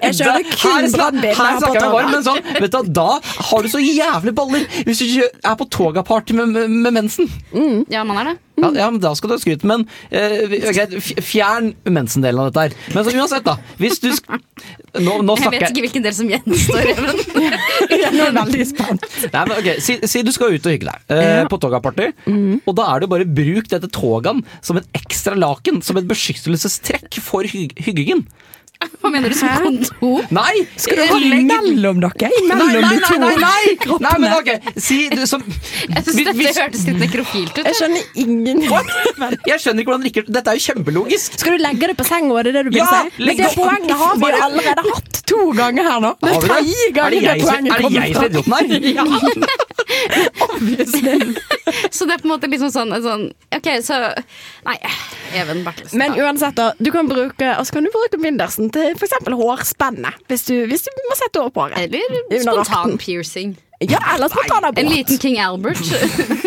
[0.03, 3.65] Jeg kjører kun Her brannbil her er snakker meg men sånn, vet du, da har
[3.65, 7.31] du så jævlig baller hvis du ikke er på togaparty med, med, med mensen.
[7.93, 8.39] ja, man er det.
[8.59, 12.65] Ja, ja, men Da skal du ha skryt, men uh, greit, fjern mensendelen av dette
[12.67, 12.95] her.
[12.95, 13.57] Men så uansett, da.
[13.81, 14.27] Hvis du sk
[14.99, 16.91] nå, nå Jeg snakker vet ikke hvilken del som gjenstår.
[16.99, 17.23] Men
[17.93, 19.05] Jeg er veldig spent.
[19.33, 22.09] Nei, men ok, si, si du skal ut og hygge deg eh, på togaparty,
[22.67, 27.21] og da er det bare bruk dette togaen som et ekstra laken, som et beskyttelsestrekk
[27.25, 28.25] for hy hyggingen.
[28.79, 30.27] Hva mener du som kontor?
[30.35, 30.61] Nei!
[30.79, 32.29] Skal du holde ha mellom dere?
[32.47, 33.97] Mellom nei, nei, nei, nei, nei!
[34.05, 37.65] nei men ok, si du som Jeg synes dette hvis- hørtes litt nekrofilt ut.
[37.67, 41.39] Jeg skjønner ingen Jeg skjønner ikke hvordan det ikke Dette er jo kjempelogisk.
[41.43, 43.23] Skal du legge det på senga, var det det du vil Ja, si?
[43.23, 46.15] legg Men det poenget har vi allerede hatt to ganger her nå.
[46.23, 46.53] Det Har er vi det?
[46.55, 49.65] tredje Er gangen det det jeg som poenget er det jeg som er idioten her?
[51.91, 53.25] Så det er på en måte liksom sånn, sånn
[53.57, 53.95] Ok, så
[54.67, 54.77] Nei,
[55.37, 55.99] Even Bertelsen.
[56.01, 56.73] Men uansett, da.
[56.79, 59.13] Du kan bruke, altså kan du bruke bindersen til f.eks.
[59.29, 60.11] hårspenne.
[60.29, 61.79] Hvis du, hvis du må sette opp håret.
[61.85, 62.05] Eller
[62.45, 63.51] spontan piercing.
[63.81, 64.79] Ja, eller spontanabort.
[64.81, 65.79] En liten King Albert.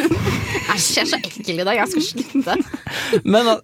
[0.72, 1.76] Æsj, jeg er så ekkel i dag.
[1.78, 2.54] Jeg skal slutte.
[3.24, 3.62] Men, eh,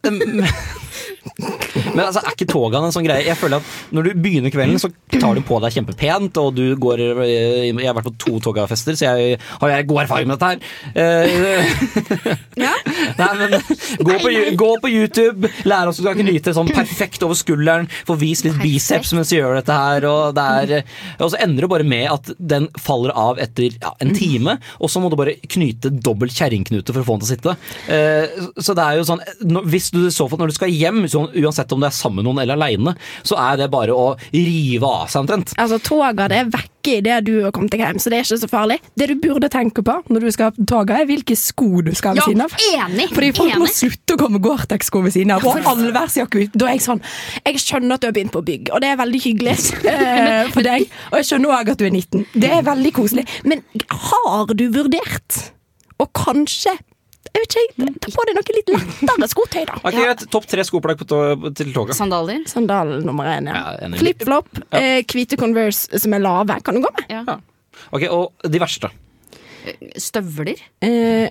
[1.38, 3.26] men altså, er ikke togene en sånn greie?
[3.28, 6.64] Jeg føler at Når du begynner kvelden, så tar du på deg kjempepent, og du
[6.80, 10.40] går eh, Jeg har vært på to togafester, så jeg har jeg god erfaring med
[10.40, 10.60] dette her.
[10.96, 12.74] Eh, Ja.
[13.18, 13.54] Nei, men
[14.02, 18.48] gå på, gå på YouTube, lære oss å knyte sånn perfekt over skulderen, få vist
[18.48, 20.74] litt biceps mens du gjør dette her, og, det er,
[21.22, 24.92] og så ender det bare med at den faller av etter ja, en time, og
[24.92, 27.56] så må du bare knyte dobbelt kjerringknute for å få den til å sitte.
[27.94, 29.24] Eh, så det er jo sånn,
[29.70, 32.22] hvis du i så fall når du skal hjem, sånn, uansett om du er sammen
[32.22, 32.96] med noen eller aleine,
[33.28, 35.54] så er det bare å rive av seg omtrent.
[35.60, 38.38] Altså, Toga det er vekke idet du har kommet deg hjem, så det er ikke
[38.40, 38.78] så farlig.
[38.96, 42.16] Det du burde tenke på når du skal på toga, er hvilke sko du skal
[42.16, 42.96] ha ved Ja, siden av.
[42.96, 43.08] enig.
[43.12, 45.44] Fordi folk må slutte å komme Gore-Tex-sko ved siden av.
[45.48, 46.56] Og allværsjakke ut.
[46.56, 47.02] Da er jeg sånn
[47.44, 49.56] Jeg skjønner at du har begynt på bygg, og det er veldig hyggelig
[49.92, 50.88] eh, for deg.
[51.12, 52.26] Og jeg skjønner òg at du er 19.
[52.40, 53.26] Det er veldig koselig.
[53.44, 55.42] Men har du vurdert
[56.00, 56.78] å kanskje
[57.34, 59.80] jeg vet ikke, Ta på deg noe litt lettere skotøy, da.
[59.82, 61.20] Ok, greit, Topp tre skoplagg to
[61.58, 61.98] til toget.
[61.98, 62.44] Sandaler.
[62.50, 63.64] Sandal nummer én, ja.
[63.82, 63.90] Ja.
[64.00, 67.06] Flip-flop, eh, hvite Converse som er lave, kan du gå med.
[67.12, 67.38] Ja.
[67.92, 68.90] Ok, Og de verste.
[70.02, 70.60] Støvler.
[70.84, 71.30] Eh,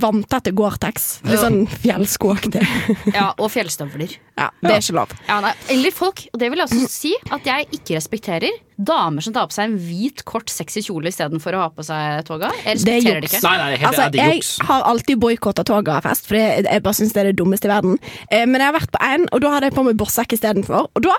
[0.00, 1.08] vanntette Gore-Tex.
[1.28, 2.62] Litt sånn fjellskoaktig.
[3.16, 4.12] Ja, og fjellstøvler.
[4.40, 5.12] Ja, det er ikke lov.
[5.28, 9.20] Ja, nei, eller folk, og det vil jeg også si at jeg ikke respekterer damer
[9.24, 12.48] som tar på seg en hvit, kort, sexy kjole istedenfor å ha på seg toga.
[12.64, 13.42] Jeg Det er respekterer det, ikke.
[13.44, 14.52] Nei, nei, helt, Altså, det jeg juks.
[14.70, 17.98] har alltid boikotta togafest, for jeg, jeg bare syns det er det dummeste i verden.
[18.30, 20.88] Eh, men jeg har vært på én, og da hadde jeg på meg borsekk istedenfor.
[20.96, 21.18] Og da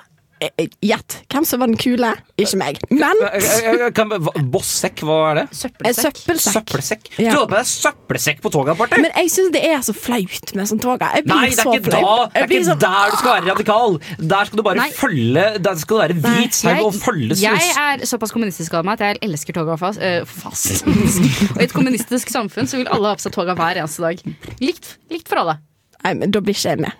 [0.82, 2.12] Gjett hvem som var den kule?
[2.42, 2.80] Ikke meg.
[2.90, 5.44] Men Eh, eh, eh, Bossekk, hva er det?
[5.56, 6.18] Søppelsekk.
[6.18, 6.56] søppelsekk.
[6.56, 7.10] Søppelsekk?
[7.22, 7.34] Ja.
[7.34, 9.00] Du hadde på deg søppelsekk på toget, Barte?
[9.02, 12.02] Men jeg syns det er så flaut med sånn blir Nei, det er ikke da!
[12.34, 13.98] Det er ikke sånn, der du skal være radikal.
[14.18, 14.90] Der skal du bare Nei.
[14.98, 19.00] følge Der skal du være hvit sau og følge jeg er såpass kommunistisk av meg
[19.00, 20.02] at jeg elsker toga fast.
[20.02, 20.86] Øh, fast.
[21.54, 24.22] og i et kommunistisk samfunn så vil alle ha på seg toga hver eneste dag.
[24.64, 25.60] Likt, likt for alle.
[26.02, 26.98] Nei, men da blir ikke jeg med.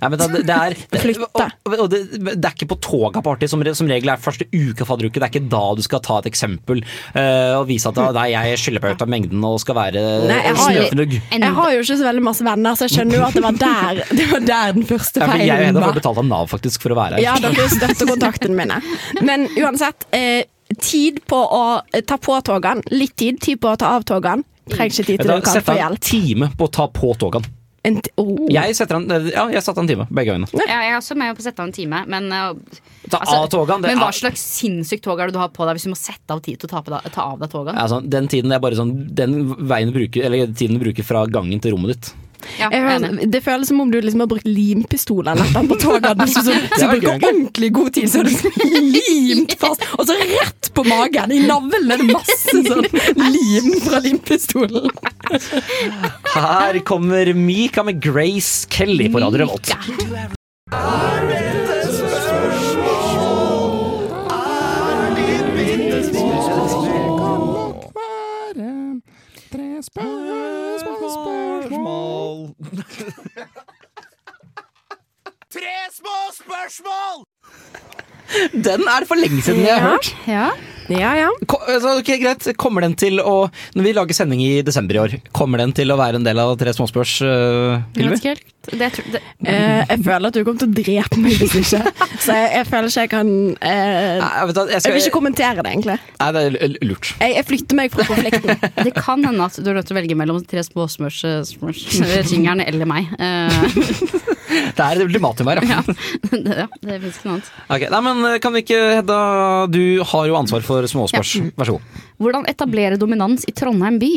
[0.00, 1.46] Nei, men det, det er det, Flytte.
[1.66, 4.84] og, og det, det er ikke på toga party som, som regel er første uke
[4.84, 5.20] av fadderuke.
[5.20, 8.60] Det er ikke da du skal ta et eksempel uh, og vise at nei, jeg
[8.64, 11.16] skylder på ut av mengden og skal være Nei, jeg har jo- snøfnugg.
[11.32, 13.58] Jeg har jo ikke så veldig masse venner, så jeg skjønner jo at det var
[13.64, 15.96] der, det var der den første Ja, for jeg har feilen var.
[16.00, 17.24] betalt av Nav faktisk for å være her.
[17.24, 18.80] Ja, dere støtter kontaktene mine.
[19.26, 20.44] Men uansett, eh,
[20.80, 21.62] tid på å
[21.92, 22.84] eh, ta på togene.
[22.94, 23.40] Litt tid.
[23.42, 24.44] Tid på å ta av togene.
[24.70, 26.86] Trenger ikke tid til å det for kan Sett av en time på å ta
[26.94, 27.50] på togene.
[27.82, 28.44] En t oh.
[28.52, 30.48] Jeg setter en, ja, jeg satte en time begge øynene.
[30.52, 33.38] Ja, jeg er også med på å sette av en time, men, eh, Ta altså,
[33.38, 33.80] av togene.
[33.80, 35.92] det men hva er- slags sinnssykt tog er det du har på deg hvis du
[35.94, 37.72] må sette av tid til å ta, på deg, ta av deg toga?
[37.72, 41.02] Ja, sånn, den tiden er bare sånn Den veien du bruker Eller tiden du bruker
[41.02, 42.12] fra gangen til rommet ditt.
[42.58, 46.08] Ja, Jeg hører, det føles som om du liksom har brukt limpistol eller på toget.
[46.18, 48.36] Du så, så, så bruker ordentlig god tid, så er det
[48.96, 49.84] limt fast.
[49.98, 51.32] Og så rett på magen.
[51.36, 52.86] I navlen er det masse sånn
[53.30, 54.90] lim fra limpistolen.
[56.34, 59.74] Her kommer Mika med Grace Kelly på Radio Revolt.
[75.60, 77.24] Tre små spørsmål!
[78.64, 80.12] Den er det for lenge siden jeg har hørt.
[80.30, 80.50] Ja.
[80.90, 81.26] Ja, ja.
[81.68, 82.46] Altså, ok, greit.
[82.58, 83.44] Kommer den til å
[83.76, 86.40] Når vi lager sending i desember i år, kommer den til å være en del
[86.42, 88.18] av Tre småspørs, uh, Jeg Hilvi?
[88.24, 88.46] vet.
[88.70, 91.78] Det, det, Eh, jeg føler at du kommer til å drepe meg hvis ikke.
[92.20, 95.04] Så jeg, jeg føler ikke jeg kan uh, Nei, jeg, du, jeg, jeg Jeg vil
[95.04, 95.96] ikke kommentere det, egentlig.
[96.20, 97.12] Nei, det er lurt.
[97.22, 98.66] Jeg, jeg flytter meg fra konflikten.
[98.88, 102.34] det kan hende at du er nødt til å velge mellom tre små smørs, smørs
[102.34, 103.14] jingeren eller meg.
[103.16, 105.80] Eh, Det er ultimatum her, ja.
[105.80, 105.96] ja.
[106.46, 107.50] det, ja, det fins ikke noe annet.
[107.68, 109.18] Okay, nei, men eh, kan vi ikke, Hedda,
[109.70, 109.82] du
[110.12, 111.36] har jo ansvar for småspørs.
[111.56, 112.06] Vær så god.
[112.20, 114.14] Hvordan etablere dominans i Trondheim by?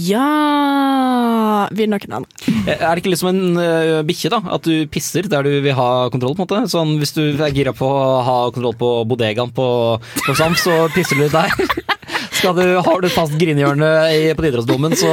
[0.00, 2.30] Ja Vil noen andre?
[2.64, 4.40] Eh, Er det ikke litt som en uh, bikkje, da?
[4.56, 6.32] At du pisser der du vil ha kontroll?
[6.38, 6.62] på en måte?
[6.72, 9.66] Sånn Hvis du er gira på å ha kontroll på bodegaen på,
[10.24, 11.52] på Sam, så pisser du litt der.
[12.44, 13.90] Skal du, har du fast grinehjørne
[14.36, 15.12] på Nidarosdomen, så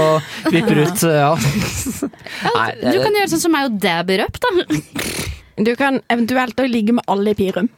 [0.52, 1.04] vipper ut.
[1.08, 1.32] Ja.
[1.40, 4.50] Nei, Du kan gjøre sånn som meg og dabber up, da.
[5.62, 7.70] Du kan eventuelt òg ligge med alle i Pirum.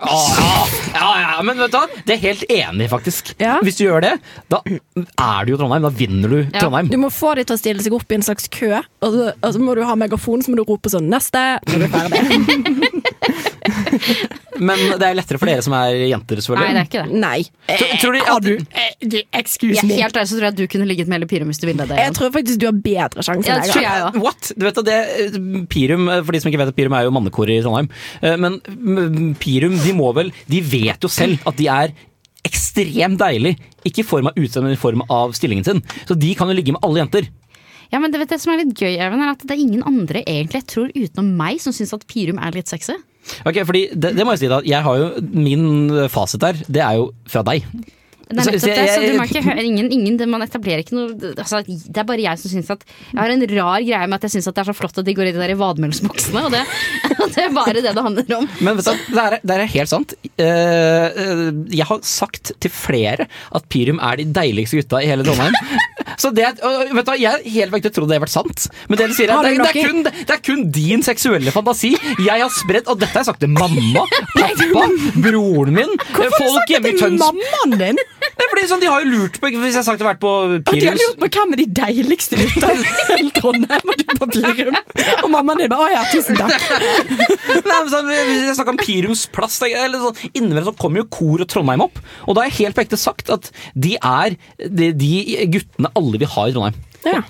[0.00, 0.60] Ah, ja,
[0.96, 1.84] ja, ja, men vet du hva?
[2.08, 3.34] Det er helt enig, faktisk.
[3.36, 3.58] Ja.
[3.62, 4.12] Hvis du gjør det,
[4.48, 5.84] da er du jo Trondheim.
[5.84, 6.62] Da vinner du Ja.
[6.62, 6.88] Trondheim.
[6.88, 9.26] Du må få de til å stille seg opp i en slags kø, og så,
[9.36, 11.92] og så må du ha megafon, så må du rope sånn 'neste' når du er
[11.92, 13.52] ferdig.
[14.60, 17.18] Men det er lettere for dere som er jenter, Nei, det er ikke det.
[17.22, 17.38] Nei.
[17.70, 19.96] Tror- tror de, Har at- du eh, du, Excuse me.
[19.98, 21.86] helt ærlig så tror jeg at du kunne ligget med hele Pyrum hvis du ville
[21.88, 21.96] det.
[21.98, 24.22] Jeg tror faktisk du har bedre sjanse enn det jeg også.
[24.24, 24.52] What?
[24.56, 24.98] Du vet at det,
[25.72, 27.88] Pirum, for de som ikke vet at Pirum er jo mannekoret i Trondheim.
[28.22, 31.94] Eh, Men mm, Pirum, de må vel De vet jo selv at de er
[32.44, 33.54] ekstremt deilig.
[33.88, 35.80] Ikke i form av utseende, men i form av stillingen sin.
[36.04, 37.30] Så de kan jo ligge med alle jenter.
[37.92, 39.84] Ja, men det, vet, det som er litt gøy, Even, er at det er ingen
[39.86, 42.96] andre egentlig, jeg tror utenom meg, som syns at Pyrum er litt sexy.
[43.48, 45.68] Ok, fordi det, det må jeg si da, jeg har jo Min
[46.12, 47.66] fasit der, det er jo fra deg.
[48.24, 51.32] Det er nettopp det, så du må ikke høre ingen, ingen Man etablerer ikke noe
[51.34, 54.26] altså, Det er bare jeg som syns at Jeg har en rar greie med at
[54.26, 56.62] jeg syns det er så flott at de går i de der vadmelsboksene, og det,
[57.34, 58.46] det er bare det det handler om.
[58.64, 60.14] Men vet du, det er, det er helt sant.
[60.40, 61.42] Eh, eh,
[61.74, 65.56] jeg har sagt til flere at Pirum er de deiligste gutta i hele Trondheim.
[66.20, 68.66] Så det, og vet du, Jeg helt vekk trodde det hadde vært sant.
[68.88, 71.94] Men det, du sier er, det, det, er kun, det er kun din seksuelle fantasi.
[72.22, 74.04] Jeg har spredd Og dette har jeg sagt til mamma,
[74.38, 74.86] pappa,
[75.24, 78.02] broren min, Hvorfor har folk du hjemme i sagt det til mammaen din?
[78.34, 80.14] Det er fordi sånn, De har jo lurt på Hvis jeg har sagt det har
[80.14, 80.32] vært på
[80.66, 82.70] Pirus de har lurt på hvem er de deiligste gutta
[83.14, 84.76] i Trondheim, og du på Pirum.
[85.22, 86.64] Og mammaen din bare 'Å ja, tusen takk'.
[87.64, 91.06] Nei, men sånn, Hvis jeg snakker om Pirums plass eller sånn, Innimellom så kommer jo
[91.14, 92.00] Kor og Trondheim opp.
[92.26, 95.12] Og da har jeg helt på ekte sagt at de er de, de
[95.54, 96.76] guttene alle vil har i Trondheim.
[97.04, 97.22] Ja.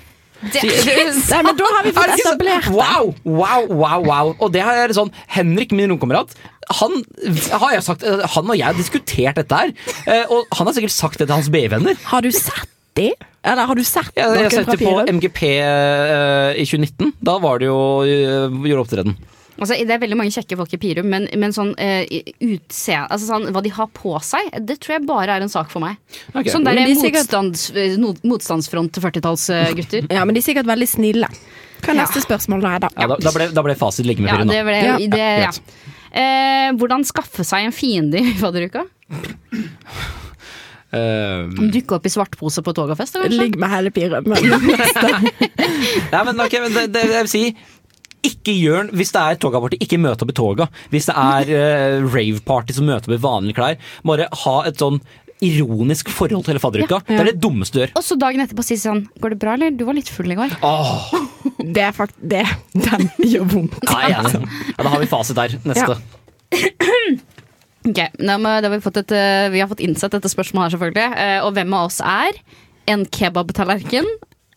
[0.44, 2.74] Nei, men da har vi fått det ikke så- etablert det.
[2.76, 4.32] Wow, wow, wow, wow.
[4.44, 6.34] Og det er sånn Henrik, min romkamerat,
[6.80, 6.92] han
[7.60, 9.72] har jeg sagt eh, Han og jeg har diskutert dette her.
[10.08, 11.96] eh, Og han har sikkert sagt det til hans BI-venner.
[12.08, 13.10] Har du sett det?
[13.44, 17.10] Eller har du sett Jeg, jeg har sett det på MGP uh, i 2019.
[17.20, 19.16] Da var det jo uh, gjorde opptreden.
[19.54, 22.02] Altså, det er veldig mange kjekke folk i Pirum, men, men sånn uh,
[22.42, 25.70] utseende altså, sånn, Hva de har på seg, det tror jeg bare er en sak
[25.70, 26.00] for meg.
[26.32, 26.50] Okay.
[26.50, 27.94] Sånn der de er sikkert- motstands, eh,
[28.26, 30.08] motstandsfront til 40-tallsgutter.
[30.10, 31.30] Ja, men de er sikkert veldig snille.
[31.84, 32.72] Hva er neste spørsmål da?
[32.96, 34.64] Ja, da, da, ble, da ble fasit like med Ja, det da.
[34.66, 34.98] ble, Ja.
[34.98, 35.52] det, ja.
[35.52, 35.78] greit.
[36.14, 38.84] Eh, hvordan skaffe seg en fiende i fadderuka?
[40.94, 43.16] Um, Dukke opp i svartpose på togafest?
[43.32, 44.28] Ligg med hele Pirum.
[44.30, 44.46] Men
[46.12, 47.44] Nei, men ok, men det, det, jeg vil si
[48.26, 50.68] ikke gjør Hvis det er togaparty, ikke møt opp i toga.
[50.92, 55.00] Hvis det er uh, rave-party som møter opp i vanlige klær, bare ha et sånn
[55.44, 57.00] ironisk forhold til hele fadderuka.
[57.08, 57.94] Det er det dummeste du gjør.
[57.98, 59.74] Og så dagen etterpå si sånn Går det bra, eller?
[59.74, 60.56] Du var litt full i går.
[60.64, 61.10] Oh.
[61.58, 62.16] det er fakt...
[62.20, 63.78] Det, den gjør vondt.
[63.90, 65.58] nei, ja, da har vi fasit der.
[65.68, 65.98] Neste.
[67.84, 71.18] Ok, da har vi, fått et, eh, vi har fått innsett dette spørsmålet her, selvfølgelig.
[71.20, 72.38] Eh, og hvem av oss er
[72.88, 74.08] en kebabtallerken,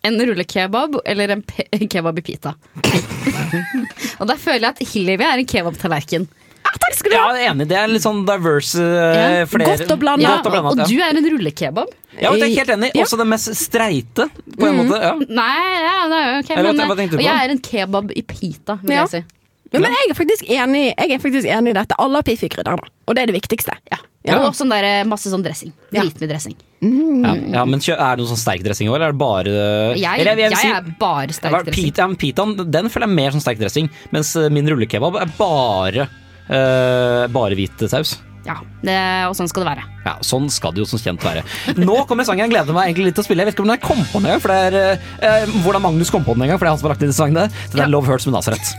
[0.06, 2.54] en rullekebab eller en pe kebab i pita?
[4.20, 6.28] og der føler jeg at Hillevi er en kebabtallerken.
[6.78, 7.36] Takk skal du Ja, ha!
[7.38, 7.66] jeg er enig.
[7.70, 10.28] Det er litt sånn diverse eh, Ja, flere- godt og blandet.
[10.28, 11.94] Ja, og du er en rullekebab.
[12.18, 12.90] Ja, men det er helt enig.
[12.94, 13.06] Ja.
[13.06, 15.00] Også det mest streite, på en måte.
[15.02, 15.14] Ja.
[15.16, 15.48] Nei,
[15.86, 18.96] ja, det er ok, men, hva tenkte og jeg er en kebab i pita, vil
[18.98, 19.06] Ja.
[19.06, 19.24] jeg si.
[19.74, 21.96] Ja, men jeg er enig Jeg er faktisk enig i dette.
[22.00, 22.94] Alle har piffikrydder, da.
[23.08, 23.76] Og det er det viktigste.
[23.92, 23.98] Ja.
[24.28, 24.40] Ja.
[24.48, 25.74] Og sånn der, eh, masse sånn dressing.
[25.92, 26.04] Ja.
[26.04, 26.56] Dritmye dressing.
[26.78, 29.54] Ja, ja, men er det noe sånn sterk dressing òg, eller er det bare
[29.98, 31.88] Jeg, eller jeg, jeg si- er bare sterk Hva- dressing.
[31.90, 35.18] Pita, men pitaen den føler jeg er mer som sterk dressing, mens eh, min rullekebab
[35.24, 36.06] er bare
[36.52, 38.18] uh, bare hvit saus.
[38.48, 38.94] Ja, det,
[39.28, 39.82] og sånn skal det være.
[40.06, 41.42] Ja, Sånn skal det jo som kjent være.
[41.82, 43.44] Nå kommer sangen jeg gleder meg egentlig litt til å spille.
[43.44, 46.14] Jeg vet ikke om den kom på den engang, for det er eh, hvordan Magnus
[46.14, 47.52] kom på den engang, for det er han som har lagt inn sangen der.
[47.74, 48.72] Det er Love Hurts med Nazareth.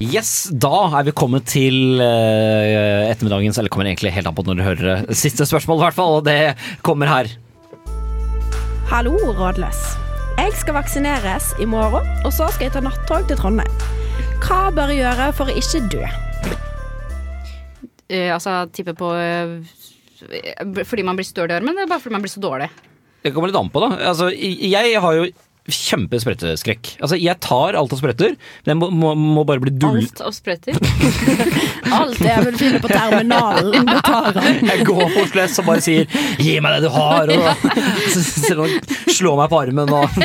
[0.00, 4.56] Yes, da er vi kommet til uh, ettermiddagens, eller kommer egentlig helt an på når
[4.56, 7.28] du hører det, siste spørsmål i hvert fall, og det kommer her.
[8.88, 9.82] Hallo, rådløs.
[10.38, 13.84] Jeg skal vaksineres i morgen, og så skal jeg ta nattog til Trondheim.
[14.40, 16.08] Hva bør jeg gjøre for å ikke dø?
[18.08, 19.60] Uh, altså tippe på uh,
[20.80, 22.72] fordi man blir støl i armen, eller bare fordi man blir så dårlig?
[23.20, 24.00] Det kommer litt an på, da.
[24.14, 25.28] Altså, jeg har jo
[25.74, 26.94] kjempesprøyteskrekk.
[27.00, 30.00] Altså, jeg tar alt av sprøyter, men jeg må, må, må bare bli dull...
[30.02, 30.78] Alt av sprøyter.
[32.00, 34.60] Alt jeg vil finne på terminalen det tar han.
[34.70, 36.06] Jeg går på Oslo S og bare sier
[36.38, 37.48] 'gi meg det du har', og
[39.16, 40.20] slår meg på armen og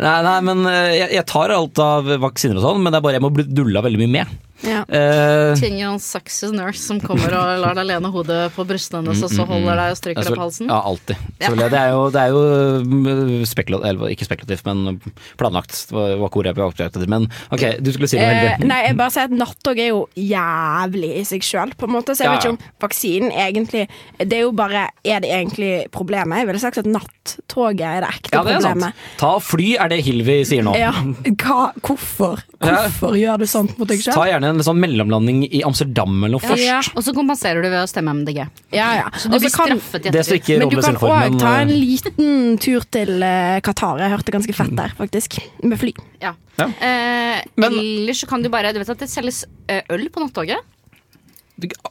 [0.00, 3.04] Nei, nei, men eh, jeg, jeg tar alt av vaksiner og sånn, men det er
[3.04, 4.38] bare jeg må bli dulla veldig mye med.
[4.66, 4.82] Ja.
[4.88, 9.22] Uh, Trenger en sexy nurse som kommer og lar deg lene hodet på brystene hennes,
[9.24, 10.70] og så holder deg og stryker deg på halsen.
[10.72, 11.16] Ja, alltid.
[11.40, 11.52] Ja.
[11.60, 12.42] Det er jo, det er jo
[12.84, 15.00] mm, spekulativt, eller ikke spekulativt, men
[15.40, 15.76] planlagt.
[15.90, 16.98] Det var var jeg ble opptatt.
[17.10, 20.02] Men ok, du skulle si noe Eh, nei, jeg bare sier at nattog er jo
[20.18, 22.14] jævlig i seg sjøl, på en måte.
[22.16, 25.90] Så jeg Ja, vet ikke om vaksinen egentlig Det er jo bare Er det egentlig
[25.92, 26.38] problemet?
[26.40, 28.80] Jeg ville sagt at nattoget er det ekte Ja, det er sant.
[28.80, 28.94] problemet.
[29.20, 30.74] Ta fly, er det Hilvi sier nå.
[30.78, 30.92] Ja,
[31.40, 32.42] hva, hvorfor?
[32.60, 32.86] Ja.
[32.86, 34.20] Hvorfor gjør du sånt mot deg Ta sjøl?
[34.50, 36.64] En sånn mellomlanding i Amsterdam eller noe først.
[36.64, 36.80] Ja.
[36.94, 38.40] Og så kompenserer du ved å stemme MDG.
[38.72, 39.06] Ja, ja.
[39.14, 40.40] Så du Også blir kan- straffet i Det står ettertid.
[40.40, 43.98] ikke Men du kan òg ta en eh, liten tur til eh, Qatar.
[44.02, 45.38] Jeg hørte ganske fett der, faktisk.
[45.62, 45.94] Med fly.
[46.20, 46.34] Ja.
[46.58, 46.66] Ja.
[46.80, 50.20] Eh, Men- ellers så kan du bare Du vet at det selges eh, øl på
[50.26, 50.58] nattoget?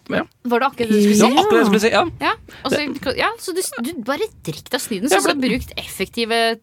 [0.10, 0.24] ja.
[0.50, 1.22] Var det akkurat det du skulle si?
[1.22, 1.92] Ja, akkurat det jeg skulle si.
[1.94, 2.04] Ja.
[2.20, 2.34] Ja,
[2.66, 3.62] Også, ja, så du,
[3.94, 5.10] du bare drikk deg snyden.
[5.10, 6.60] så, Så for du har brukt effektive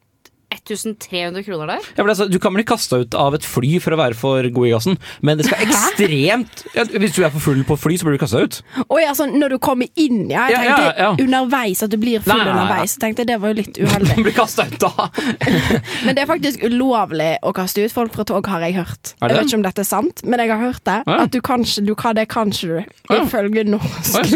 [0.67, 1.87] 1300 kroner der.
[1.97, 4.67] Ja, er du kan bli kasta ut av et fly for å være for god
[4.69, 8.07] i gassen, men det skal ekstremt ja, Hvis du er for full på fly, så
[8.09, 8.61] blir du kasta ut.
[8.89, 10.47] Å ja, sånn når du kommer inn, ja.
[10.51, 11.11] Jeg Ja, ja, tenkte ja.
[11.27, 12.97] underveis at du blir full Nei, underveis.
[12.97, 14.17] Så tenkte jeg det var jo litt uheldig.
[14.27, 15.09] blir kasta ut da.
[16.07, 19.15] Men det er faktisk ulovlig å kaste ut folk fra tog, har jeg hørt.
[19.21, 20.99] Jeg vet ikke om dette er sant, men jeg har hørt det.
[21.07, 21.19] Ja.
[21.27, 24.31] At du kan ikke, du kan det kan ikke du, ifølge norsk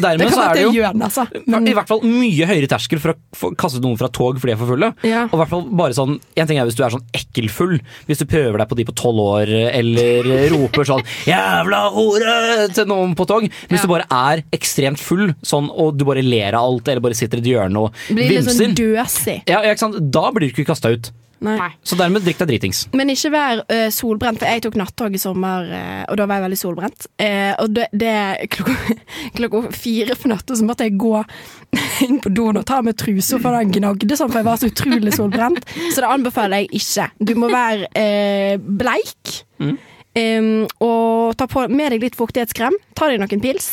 [0.00, 1.26] der- Det kan så være det er altså.
[1.46, 4.56] Men, i hvert fall mye høyere terskel for å kaste noen fra tog fordi de
[4.56, 4.88] er for fulle.
[5.06, 5.11] Ja.
[5.28, 7.78] Og i hvert fall bare sånn En ting er hvis du er sånn ekkelfull.
[8.08, 12.86] Hvis du prøver deg på de på tolv år, eller roper sånn 'jævla hore' til
[12.90, 13.46] noen på tog.
[13.68, 13.86] Hvis Ja.
[13.86, 17.38] du bare er ekstremt full, sånn, og du bare ler av alt, eller bare sitter
[17.38, 19.42] i et hjørne og blir litt vimser sånn døsig.
[19.48, 19.98] ja, ja, ikke sant?
[20.10, 21.10] Da blir du ikke kasta ut.
[21.42, 21.56] Nei.
[21.58, 21.70] Nei.
[21.82, 22.84] Så dermed drikk deg dritings.
[22.96, 26.38] Men ikke vær uh, solbrent, for jeg tok nattog i sommer, uh, og da var
[26.38, 27.08] jeg veldig solbrent.
[27.20, 28.14] Uh, og det, det
[28.54, 28.96] klokka,
[29.38, 31.14] klokka fire på natta så måtte jeg gå
[32.06, 34.70] inn på doen og ta med trusa, for den gnagde sånn, for jeg var så
[34.70, 35.66] utrolig solbrent.
[35.92, 37.08] Så det anbefaler jeg ikke.
[37.18, 39.76] Du må være eh, bleik, Mm.
[40.12, 42.74] Um, og ta på med deg litt fuktighetskrem.
[42.98, 43.68] Ta deg noen pils.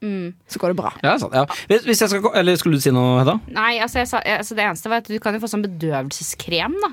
[0.00, 0.92] så går det bra.
[1.02, 1.46] Ja, sant, ja.
[1.68, 3.38] Hvis, hvis jeg skal, eller skulle du si noe, Hedda?
[3.56, 6.76] Nei, altså, jeg sa, altså det eneste var at du kan jo få sånn bedøvelseskrem
[6.84, 6.92] da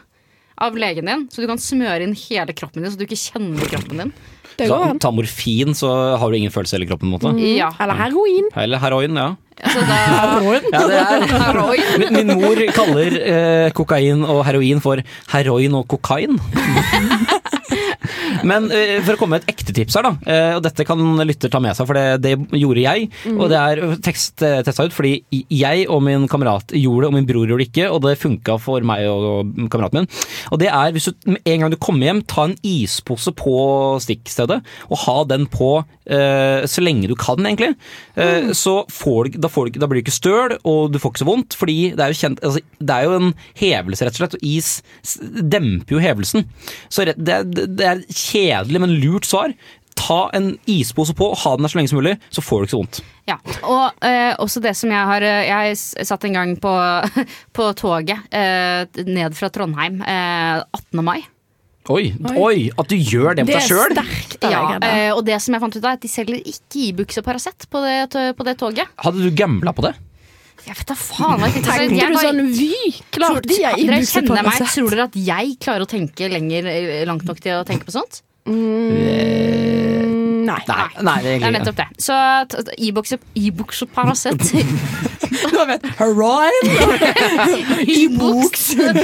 [0.62, 3.70] av legen din, så du kan smøre inn hele kroppen din, så du ikke kjenner
[3.72, 4.14] kroppen din.
[4.58, 7.12] Så, ta morfin, så har du ingen følelse i hele kroppen.
[7.14, 7.50] på en måte.
[7.60, 8.48] Ja, Eller heroin.
[8.58, 9.36] Eller heroin, ja.
[9.62, 9.98] altså da
[10.74, 11.28] ja det er.
[11.44, 11.86] Heroin.
[12.02, 15.04] Min, min mor kaller eh, kokain og heroin for
[15.34, 16.40] heroin og kokain.
[18.48, 20.14] Men uh, for å komme med et ekte tips her, da.
[20.28, 23.10] Uh, og dette kan lytter ta med seg, for det, det gjorde jeg.
[23.34, 27.18] Og det er tekst, uh, testa ut fordi jeg og min kamerat gjorde det, og
[27.18, 27.90] min bror gjorde det ikke.
[27.94, 30.10] Og det funka for meg og kameraten min.
[30.52, 33.58] Og det er hvis du med en gang du kommer hjem, ta en ispose på
[34.04, 37.74] stikkstedet, og ha den på eh, så lenge du kan, egentlig.
[38.16, 41.12] Eh, Så får du, da, får du, da blir du ikke støl, og du får
[41.14, 44.16] ikke så vondt, fordi det er jo kjent altså, Det er jo en hevelse, rett
[44.16, 44.70] og slett, og is
[45.42, 46.48] demper jo hevelsen.
[46.90, 49.52] Så det, det er et kjedelig, men lurt svar.
[49.98, 52.76] Ta en ispose på, ha den der så lenge som mulig, så får du ikke
[52.76, 53.00] så vondt.
[53.28, 56.74] Ja, og eh, også det som jeg har eh, Jeg satt en gang på,
[57.58, 61.02] på toget eh, ned fra Trondheim eh, 18.
[61.04, 61.18] mai.
[61.90, 63.94] Oi, oi, at du gjør det på deg sjøl!
[63.96, 66.10] Det er sterkt Ja, eh, og det som jeg fant ut av, er at de
[66.12, 68.88] selger ikke Ibux og Paracet på, det- på det toget.
[69.00, 69.94] Hadde du gambla på det?
[70.68, 71.72] Jeg vet da faen jeg tenkte.
[71.78, 72.74] Tenkte Jeg du sånn Vy,
[73.16, 74.52] Klarte på kjenner meg.
[74.52, 74.74] Paracet.
[74.76, 77.94] Tror dere at jeg klarer å tenke lenger, eh, langt nok til å tenke på
[77.96, 78.22] sånt?
[78.48, 80.17] Mm,
[80.48, 80.58] Nei.
[80.68, 81.88] Nei, nei det er Det er nettopp det.
[82.02, 82.16] Så
[82.88, 84.40] e-boks Ibux og- Paracet
[85.28, 86.56] Du vet, heroin!
[88.04, 88.62] Ibux.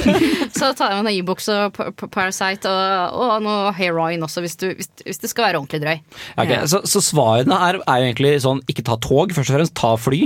[0.58, 4.42] Så tar jeg med noe Ibux og Pa- Pa- Parasite og, og noe heroin også,
[4.44, 6.00] hvis du, hvis, hvis det skal være ordentlig drøy.
[6.40, 9.76] Ok, så, så svarene er, er jo egentlig sånn ikke ta tog, først og fremst.
[9.78, 10.22] Ta fly.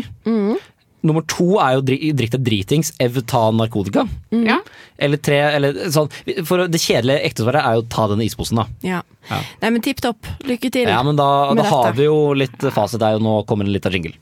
[1.08, 4.04] Nummer to er jo dri, drikk deg dritings, ev ta narkotika.
[4.34, 4.58] Ja.
[5.00, 6.10] Eller tre, eller sånn
[6.46, 8.66] For det kjedelige ektesvaret er jo ta denne isposen, da.
[8.84, 9.00] Ja.
[9.28, 9.40] Ja.
[9.62, 10.28] Nei, men tipp topp.
[10.48, 10.88] Lykke til.
[10.88, 13.78] Ja, men da, med da har vi jo litt fasit der, og nå kommer det
[13.78, 14.14] litt av jingle.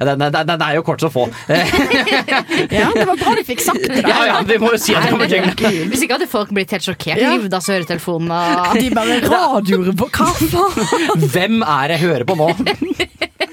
[0.00, 1.26] Ja, den, den, den er jo kort så få.
[2.70, 4.00] Ja, det var bra du fikk sagt det.
[4.06, 5.72] Ja, ja, vi må jo si at det kommer jingle.
[5.90, 7.20] Hvis ikke hadde folk blitt helt sjokkert.
[7.20, 7.34] Ja.
[7.36, 11.26] Livet av øretelefonen og De bare radioer på Hva faen?
[11.26, 12.48] Hvem er det jeg hører på nå?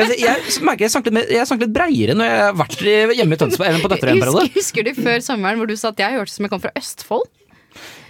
[0.00, 2.84] Altså, Jeg merker jeg snakker litt, jeg snakket litt breiere når jeg har vært
[3.20, 4.46] hjemme i Tønsberg enn på Nøtterøy en periode.
[4.56, 7.26] Husker, du før sommeren hvor du sa at jeg hørtes som jeg kom fra Østfold?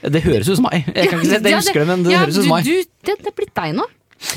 [0.00, 0.86] Det høres ut som meg.
[0.88, 2.68] Jeg kan ikke si at jeg husker det, men det ja, høres ut som meg.
[2.68, 3.86] Du, det, det er blitt deg nå.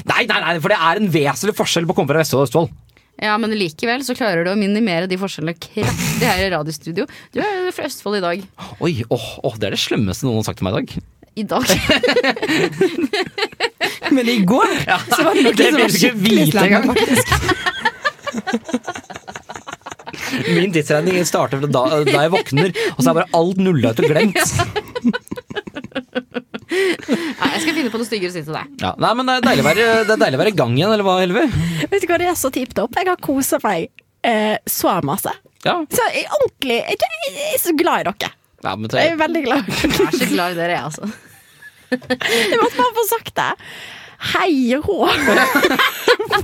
[0.10, 2.50] Nei, nei, nei, for det er en vesentlig forskjell på å komme fra Vestfold og
[2.50, 2.74] Østfold.
[3.22, 7.06] Ja, Men likevel så klarer du å minimere de forskjellene kraftig her i radiostudio.
[7.32, 8.46] Du er fra Østfold i dag.
[8.84, 10.96] Oi, åh, åh, det er det slemmeste noen har sagt til meg i dag.
[11.34, 11.66] I dag.
[14.16, 14.70] Men i går
[15.14, 17.28] så var det noe Det som var ikke skikkelig slemme, faktisk.
[20.54, 24.00] Min tidsregning starter fra da, da jeg våkner, og så er bare alt nulla ut
[24.02, 24.42] og glemt.
[26.74, 28.66] Nei, jeg skal finne på noe styggere å si til deg.
[28.82, 30.74] Ja, nei, men det er deilig å være, det er deilig å være i gang
[30.80, 31.44] igjen, eller hva, Helve?
[31.92, 32.94] Vet du hva, det er så tipp topp.
[32.98, 33.80] Jeg har kosa meg
[34.26, 35.34] eh, så masse.
[35.64, 35.76] Ja.
[35.94, 38.30] Så jeg, ordentlig jeg, jeg er så glad i dere.
[38.66, 39.62] ja men Jeg er veldig glad.
[39.70, 39.76] Jeg
[40.08, 41.04] er så glad i dere, jeg, altså.
[41.94, 43.52] Jeg måtte bare få sagt det.
[44.24, 44.98] Hei og hå.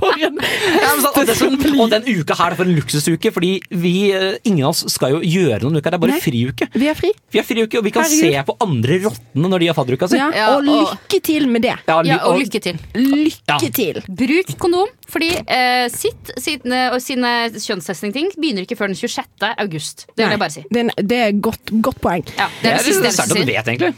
[0.00, 0.90] For en ja,
[1.32, 4.82] sånn, og, den uka her er for en luksusuke, fordi vi, eh, ingen av oss
[4.92, 6.20] skal jo gjøre noen uker, det er bare Nei.
[6.20, 6.68] friuke.
[6.76, 7.10] Vi er fri.
[7.32, 8.36] Vi har friuke, og vi kan Herregud.
[8.36, 10.18] se på andre rottene når de har fadderuka si.
[10.20, 11.72] Ja, Ja, og og- lykke til med det.
[11.88, 12.78] Ja, Ja, og og- lykke til.
[12.94, 13.58] Lykke Ja.
[13.80, 14.02] til.
[14.08, 19.54] Bruk kondom, fordi eh, sitt sine, og sine kjønnstestingting begynner ikke før den 26.
[19.56, 20.04] august.
[20.14, 20.64] Det vil jeg bare si.
[20.70, 22.24] Det er, det er godt, godt poeng.
[22.36, 23.56] Ja, Det det er det, det det, det det, det, det vil du si.
[23.56, 23.94] vet, egentlig.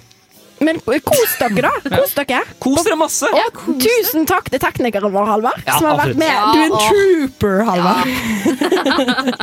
[0.62, 1.72] Men kos dere, da.
[1.96, 2.40] Kos dere.
[2.62, 3.26] Kos dere masse!
[3.32, 6.34] Og tusen takk til teknikeren vår, Halvard, Ja, som har vært med.
[6.52, 8.06] Du er en trooper, Halvard.